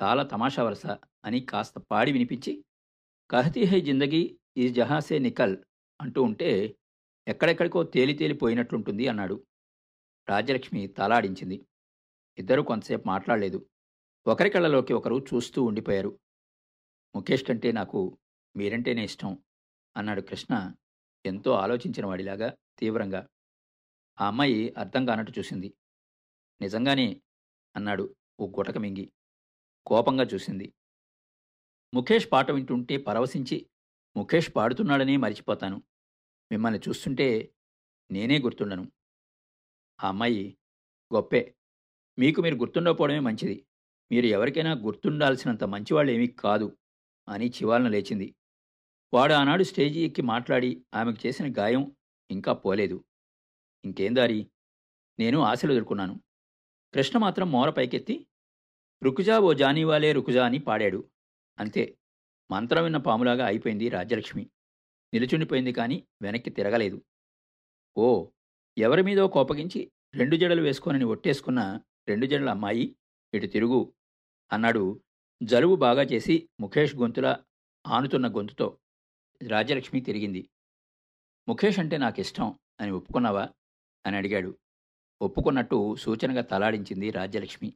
చాలా 0.01 0.23
తమాషా 0.23 0.63
వరస 0.63 0.85
అని 1.25 1.39
కాస్త 1.39 1.79
పాడి 1.91 2.11
వినిపించి 2.11 2.65
కహతీ 3.31 3.63
హై 3.63 3.81
జిందగీ 3.81 4.39
ఈ 4.57 4.69
జహాసే 4.69 5.19
నికల్ 5.19 5.57
అంటూ 6.01 6.23
ఉంటే 6.23 6.75
ఎక్కడెక్కడికో 7.27 7.83
తేలి 7.83 8.13
తేలిపోయినట్లుంటుంది 8.13 9.07
అన్నాడు. 9.07 9.45
రాజ్యలక్ష్మి 10.29 10.87
తలాడించింది. 10.87 11.65
ఇద్దరూ 12.37 12.63
కొంతసేపు 12.63 13.07
మాట్లాడలేదు. 13.07 13.69
ఒకరి 14.27 14.49
కళ్ళలోకి 14.49 14.93
ఒకరు 14.93 15.25
చూస్తూ 15.33 15.63
ఉండిపోయారు. 15.63 16.19
ముఖేష్ 17.15 17.43
కంటే 17.43 17.71
నాకు 17.71 18.17
మీరంటేనే 18.55 19.03
ఇష్టం 19.03 19.37
అన్నాడు 19.97 20.21
కృష్ణ. 20.21 20.73
ఎంతో 21.25 21.51
ఆలోచించిన 21.51 22.05
వాడిలాగా 22.05 22.53
తీవ్రంగా 22.79 23.27
ఆ 24.21 24.27
అమ్మాయి 24.27 24.73
అర్థం 24.77 25.05
కానట్టు 25.05 25.33
చూసింది. 25.39 25.73
నిజంగానే 26.61 27.21
అన్నాడు 27.75 28.15
ఓ 28.39 28.47
గుటక 28.47 28.77
మింగి 28.77 29.11
కోపంగా 29.85 30.23
చూసింది. 30.23 30.73
ముఖేష్ 31.93 32.27
పాట 32.31 32.51
వింటుంటే 32.51 32.97
పరవశించి 32.97 33.69
ముఖేష్ 34.17 34.55
పాడుతున్నాడని 34.55 35.17
మరిచిపోతాను. 35.17 35.83
మిమ్మల్ని 36.51 36.79
చూస్తుంటే 36.89 37.53
నేనే 38.11 38.39
గుర్తుండను. 38.39 38.91
ఆ 40.03 40.07
అమ్మాయి 40.07 40.57
గొప్పే. 41.13 41.55
మీకు 42.19 42.41
మీరు 42.41 42.55
గుర్తుండకపోవడమే 42.55 43.19
మంచిది. 43.19 43.65
మీరు 44.11 44.25
ఎవరికైనా 44.25 44.71
గుర్తుండాల్సినంత 44.73 45.63
మంచివాళ్ళు 45.63 46.11
ఏమీ 46.11 46.27
కాదు 46.27 46.77
అని 47.29 47.47
చివాలన 47.49 47.87
లేచింది. 47.87 48.35
వాడు 49.13 49.33
ఆనాడు 49.33 49.63
స్టేజీ 49.63 50.05
ఎక్కి 50.05 50.21
మాట్లాడి 50.21 50.85
ఆమెకు 50.95 51.27
చేసిన 51.27 51.53
గాయం 51.57 51.95
ఇంకా 52.31 52.53
పోలేదు. 52.53 53.05
ఇంకేం 53.85 54.15
దారి? 54.15 54.51
నేను 55.19 55.39
ఆశలు 55.39 55.71
ఎదుర్కొన్నాను. 55.71 56.23
కృష్ణ 56.93 57.19
మాత్రం 57.19 57.51
మోర 57.51 57.69
పైకెత్తి 57.69 58.27
రుకుజా 59.03 59.39
ఓ 59.39 59.53
జానీవాలే 59.53 60.13
రుకుజా 60.13 60.45
అని 60.45 60.59
పాడాడు. 60.59 61.09
అంతే. 61.59 61.97
మంత్రం 62.51 62.83
విన్న 62.83 62.97
పాములాగా 62.97 63.45
అయిపోయింది 63.45 63.89
రాజ్యలక్ష్మి. 63.89 64.49
నిలుచుండిపోయింది 65.13 65.73
కానీ 65.73 66.07
వెనక్కి 66.21 66.49
తిరగలేదు. 66.49 67.01
ఓ 67.97 68.29
ఎవరి 68.77 69.03
మీదో 69.03 69.27
కోపగించి 69.27 69.91
రెండు 70.13 70.35
జడలు 70.35 70.61
వేసుకోనని 70.61 71.05
ఒట్టేసుకున్న 71.05 71.81
రెండు 72.07 72.25
జడల 72.25 72.49
అమ్మాయి 72.49 72.95
ఇటు 73.33 73.45
తిరుగు 73.45 73.93
అన్నాడు 74.53 75.01
జలుబు 75.43 75.75
బాగా 75.75 76.01
చేసి 76.01 76.49
ముఖేష్ 76.59 76.95
గొంతులా 76.95 77.45
ఆనుతున్న 77.87 78.27
గొంతుతో. 78.27 78.80
రాజ్యలక్ష్మి 79.47 80.01
తిరిగింది. 80.01 80.49
ముఖేష్ 81.47 81.79
అంటే 81.79 81.97
నాకు 81.97 82.19
ఇష్టం 82.19 82.59
అని 82.79 82.91
ఒప్పుకున్నావా? 82.91 83.49
అని 84.05 84.17
అడిగాడు. 84.17 84.57
ఒప్పుకున్నట్టు 85.21 85.95
సూచనగా 85.95 86.41
తలాడించింది 86.41 87.11
రాజ్యలక్ష్మి. 87.11 87.73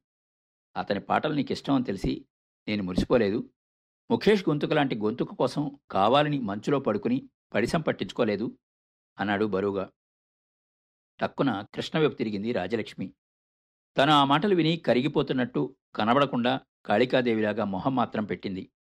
అతని 0.77 0.99
పాటలు 0.99 1.33
నీకు 1.33 1.51
ఇష్టం 1.51 1.73
అని 1.73 1.83
తెలిసి 1.83 2.25
నేను 2.67 2.83
మురిసిపోలేదు. 2.83 3.49
ముఖేష్ 4.11 4.49
గొంతుకు 4.49 4.73
లాంటి 4.73 4.95
గొంతుకు 4.95 5.35
కోసం 5.35 5.79
కావాలని 5.91 6.39
మంచులో 6.39 6.79
పడుకుని 6.79 7.29
పడిసం 7.53 7.81
పట్టించుకోలేదు 7.81 8.57
అన్నాడు 9.19 9.45
బరువుగా. 9.45 9.91
టక్కున 11.19 11.65
కృష్ణవైపు 11.73 12.15
తిరిగింది 12.15 12.51
రాజలక్ష్మి 12.51 13.13
తను 13.97 14.11
ఆ 14.11 14.25
మాటలు 14.25 14.55
విని 14.55 14.77
కరిగిపోతున్నట్టు 14.77 15.75
కనబడకుండా 15.95 16.59
కాళికాదేవిలాగా 16.85 17.63
మొహం 17.65 17.95
మాత్రం 17.95 18.25
పెట్టింది. 18.25 18.71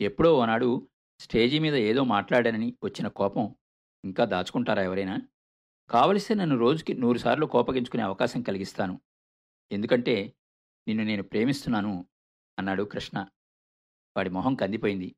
ఎప్పుడో 0.00 0.36
ఓనాడు 0.36 0.88
స్టేజీ 1.20 1.58
మీద 1.58 1.74
ఏదో 1.74 2.04
మాట్లాడానని 2.04 2.76
వచ్చిన 2.84 3.08
కోపం 3.08 3.54
ఇంకా 4.04 4.24
దాచుకుంటారా 4.24 4.82
ఎవరైనా? 4.82 5.18
కావలిస్తే 5.90 6.34
నన్ను 6.34 6.56
రోజుకి 6.56 6.94
నూరుసార్లు 6.94 7.46
కోపగించుకునే 7.46 8.02
అవకాశం 8.02 8.42
కలిగిస్తాను. 8.42 9.00
ఎందుకంటే 9.72 10.34
నిన్ను 10.88 11.04
నేను 11.04 11.22
ప్రేమిస్తున్నాను 11.22 12.06
అన్నాడు 12.58 12.82
కృష్ణ. 12.82 13.26
వాడి 14.16 14.30
మొహం 14.30 14.54
కందిపోయింది. 14.54 15.14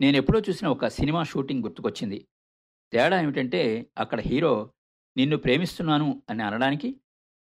నేనెప్పుడో 0.00 0.40
చూసిన 0.40 0.68
ఒక 0.68 0.86
సినిమా 0.86 1.22
షూటింగ్ 1.22 1.62
గుర్తుకొచ్చింది. 1.62 2.28
తేడా 2.92 3.20
ఏమిటంటే 3.20 3.86
అక్కడ 3.98 4.20
హీరో 4.20 4.72
నిన్ను 5.16 5.36
ప్రేమిస్తున్నాను 5.36 6.22
అని 6.30 6.42
అనడానికి 6.42 7.00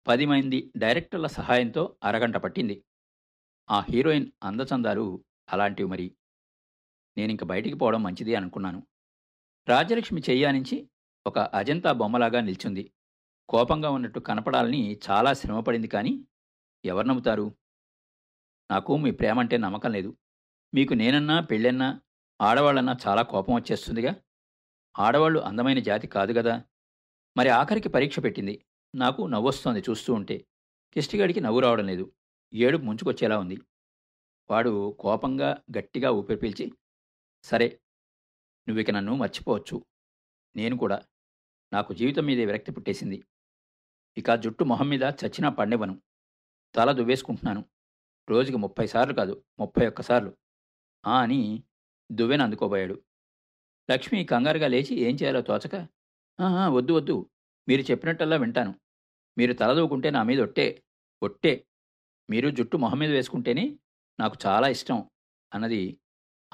పది 0.06 0.26
మంది 0.26 0.72
డైరెక్టర్ల 0.76 1.26
సహాయంతో 1.26 1.96
అరగంట 2.04 2.36
పట్టింది. 2.36 2.84
ఆ 3.70 3.80
హీరోయిన్ 3.90 4.26
అందచందాలు 4.42 5.24
అలాంటివి 5.52 5.88
మరి. 5.88 6.14
నేనింక 7.18 7.44
బయటికి 7.44 7.77
పోవడం 7.77 8.03
మంచిది 8.03 8.35
అనుకున్నాను. 8.35 8.87
రాజ్యలక్ష్మి 9.68 10.22
చెయ్యానించి 10.31 10.90
ఒక 11.27 11.38
అజంతా 11.38 11.92
బొమ్మలాగా 11.92 12.40
నిల్చుంది. 12.40 12.92
కోపంగా 13.48 13.90
ఉన్నట్టు 13.90 14.20
కనపడాలని 14.20 15.00
చాలా 15.11 15.33
శ్రమపడింది 15.33 15.88
కానీ 15.88 16.24
ఎవరు 16.85 17.07
నమ్ముతారు? 17.07 17.57
నాకు 18.70 18.96
మీ 18.96 19.11
ప్రేమ 19.11 19.40
అంటే 19.40 19.57
నమ్మకం 19.57 19.92
లేదు. 19.92 20.16
మీకు 20.74 20.94
నేనన్నా 20.94 21.40
పెళ్ళన్నా 21.40 22.00
ఆడవాళ్ళన్నా 22.40 22.96
చాలా 23.09 23.22
కోపం 23.22 23.55
వచ్చేస్తుందిగా. 23.55 24.14
ఆడవాళ్ళు 24.98 25.40
అందమైన 25.40 25.81
జాతి 25.81 26.07
కాదు 26.07 26.33
కదా. 26.33 26.64
మరి 27.37 27.48
ఆఖరికి 27.48 27.88
పరీక్ష 27.88 28.18
పెట్టింది. 28.18 28.64
నాకు 28.94 29.22
నవ్వొస్తోంది 29.22 29.81
చూస్తూ 29.81 30.14
ఉంటే. 30.14 30.46
కిష్టిగాడికి 30.94 31.40
నవ్వు 31.40 31.61
రావడం 31.61 31.87
లేదు. 31.87 32.12
ఏడుపు 32.55 32.83
ముంచుకొచ్చేలా 32.83 33.38
ఉంది. 33.38 33.61
వాడు 34.50 34.96
కోపంగా 35.00 35.62
గట్టిగా 35.79 36.11
ఊపిరి 36.11 36.38
పీల్చి 36.38 36.72
సరే 37.44 37.66
నువ్విక 38.66 38.90
నన్ను 38.90 39.14
మర్చిపోవచ్చు. 39.14 39.76
నేను 40.54 40.76
కూడా 40.76 40.98
నాకు 41.72 41.92
జీవితం 41.94 42.24
మీదే 42.24 42.44
విరక్తి 42.44 42.72
పుట్టేసింది. 42.72 43.18
ఇక 44.16 44.35
జుట్టు 44.37 44.64
మొహం 44.64 44.88
మీద 44.88 45.04
చచ్చినా 45.20 45.48
పండివ్వను. 45.50 45.94
తల 46.74 46.92
దువ్వేసుకుంటున్నాను. 46.92 47.62
రోజుకి 48.28 48.57
ముప్పై 48.57 48.87
సార్లు 48.87 49.14
కాదు 49.14 49.35
ముప్పై 49.59 49.87
ఒక్కసార్లు 49.87 50.30
ఆ 51.04 51.22
అని 51.22 51.40
దువ్వెన 52.11 52.42
అందుకోబోయాడు. 52.42 52.96
లక్ష్మి 53.88 54.24
కంగారుగా 54.24 54.68
లేచి 54.68 54.94
ఏం 55.00 55.16
చేయాలో 55.16 55.42
తోచక 55.42 55.74
"ఆహా, 56.38 56.68
వద్దు 56.68 56.92
వద్దు. 56.92 57.16
మీరు 57.68 57.83
చెప్పినట్టల్లా 57.83 58.37
వింటాను. 58.37 58.72
మీరు 59.37 59.52
తలదూకుంటే 59.52 60.11
నా 60.11 60.22
మీద 60.22 60.40
ఒట్టే 60.40 60.66
ఒట్టే. 61.22 61.54
మీరు 62.28 62.50
జుట్టు 62.50 62.76
మొహం 62.76 62.98
మీద 62.98 63.11
వేసుకుంటేనే 63.11 63.64
నాకు 64.18 64.37
చాలా 64.46 64.68
ఇష్టం 64.68 64.98
అన్నది 65.52 65.83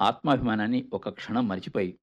ఆత్మాభిమానాన్ని 0.01 0.89
ఒక 0.93 1.09
క్షణం 1.09 1.47
మరిచిపోయి 1.47 1.99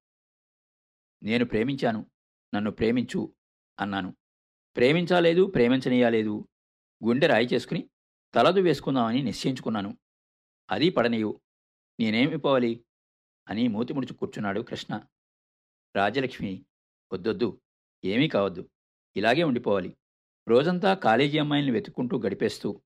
నేను 1.23 1.45
ప్రేమించాను 1.45 2.11
నన్ను 2.55 2.71
ప్రేమించు 2.71 3.35
అన్నాను. 3.79 4.15
ప్రేమించాలేదు 4.75 5.45
ప్రేమించనీయాలేదు 5.45 6.47
గుండె 7.05 7.27
రాయి 7.27 7.45
చేసుకుని 7.53 7.89
తలదు 8.35 8.59
వేసుకుందామని 8.59 9.23
నిశ్చయించుకున్నాను. 9.23 9.97
అది 10.71 10.89
పడనీయు 10.89 11.41
నేనేమిపోవాలి 11.99 12.85
అని 13.49 13.67
మూతి 13.67 13.93
ముడుచు 13.93 14.13
కూర్చున్నాడు 14.13 14.61
కృష్ణ. 14.61 15.01
రాజలక్ష్మి 15.95 16.65
వద్దొద్దు 17.13 17.61
ఏమీ 18.05 18.27
కావద్దు 18.27 18.69
ఇలాగే 19.15 19.43
ఉండిపోవాలి. 19.43 19.97
రోజంతా 20.47 20.93
కాలేజీ 20.93 21.37
అమ్మాయిల్ని 21.39 21.73
వెతుక్కుంటూ 21.73 22.19
గడిపేస్తూ 22.19 22.81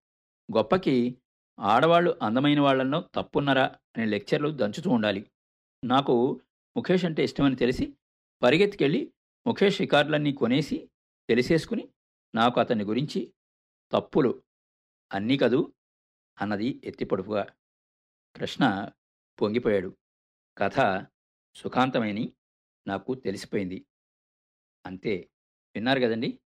గొప్పకి 0.55 1.17
ఆడవాళ్ళు 1.59 2.19
అందమైన 2.21 2.59
వాళ్ళల్లో 2.59 3.09
తప్పున్నరా 3.15 3.65
అనే 3.65 4.05
లెక్చర్లు 4.05 4.49
దంచుతూ 4.49 4.89
ఉండాలి. 4.89 5.31
నాకు 5.83 6.41
ముఖేష్ 6.77 7.05
అంటే 7.05 7.23
ఇష్టమని 7.23 7.55
తెలిసి 7.55 7.93
పరిగెత్తికెళ్ళి 8.43 9.13
ముఖేష్ 9.47 9.81
రికార్డులన్నీ 9.81 10.33
కొనేసి 10.33 10.91
తెలిసేసుకుని 11.29 11.89
నాకు 12.35 12.59
అతని 12.59 12.83
గురించి 12.83 13.33
తప్పులు 13.91 14.43
అన్నీ 15.13 15.37
కదూ 15.37 15.73
అన్నది 16.41 16.81
ఎత్తిపొడుపుగా 16.83 17.47
కృష్ణ 18.35 18.89
పొంగిపోయాడు. 19.41 19.97
కథ 20.57 21.05
సుఖాంతమని 21.55 22.33
నాకు 22.87 23.13
తెలిసిపోయింది. 23.13 23.85
అంతే. 24.85 25.29
విన్నారు 25.75 25.99
కదండి? 25.99 26.39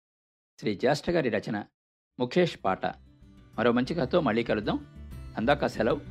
శ్రీ 0.59 0.75
జ్యేష్ఠ 0.75 1.09
గారి 1.09 1.29
రచన 1.29 1.65
ముఖేష్ 2.19 2.59
పాట. 2.65 3.04
మరో 3.59 3.71
మంచి 3.71 3.95
కథతో 3.95 4.21
మళ్ళీ 4.21 4.43
కలుద్దాం. 4.43 4.79
అందాక 5.37 5.65
సెలవు. 5.65 6.01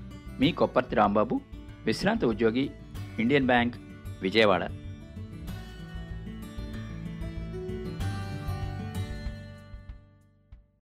మీ 0.41 0.53
కొప్పర్తి 0.53 0.95
రాంబాబు 0.95 1.41
విశ్రాంత 1.87 2.25
ఉద్యోగి 2.25 2.71
ఇండియన్ 3.19 3.47
బ్యాంక్ 3.47 3.75
విజయవాడ. 4.23 4.84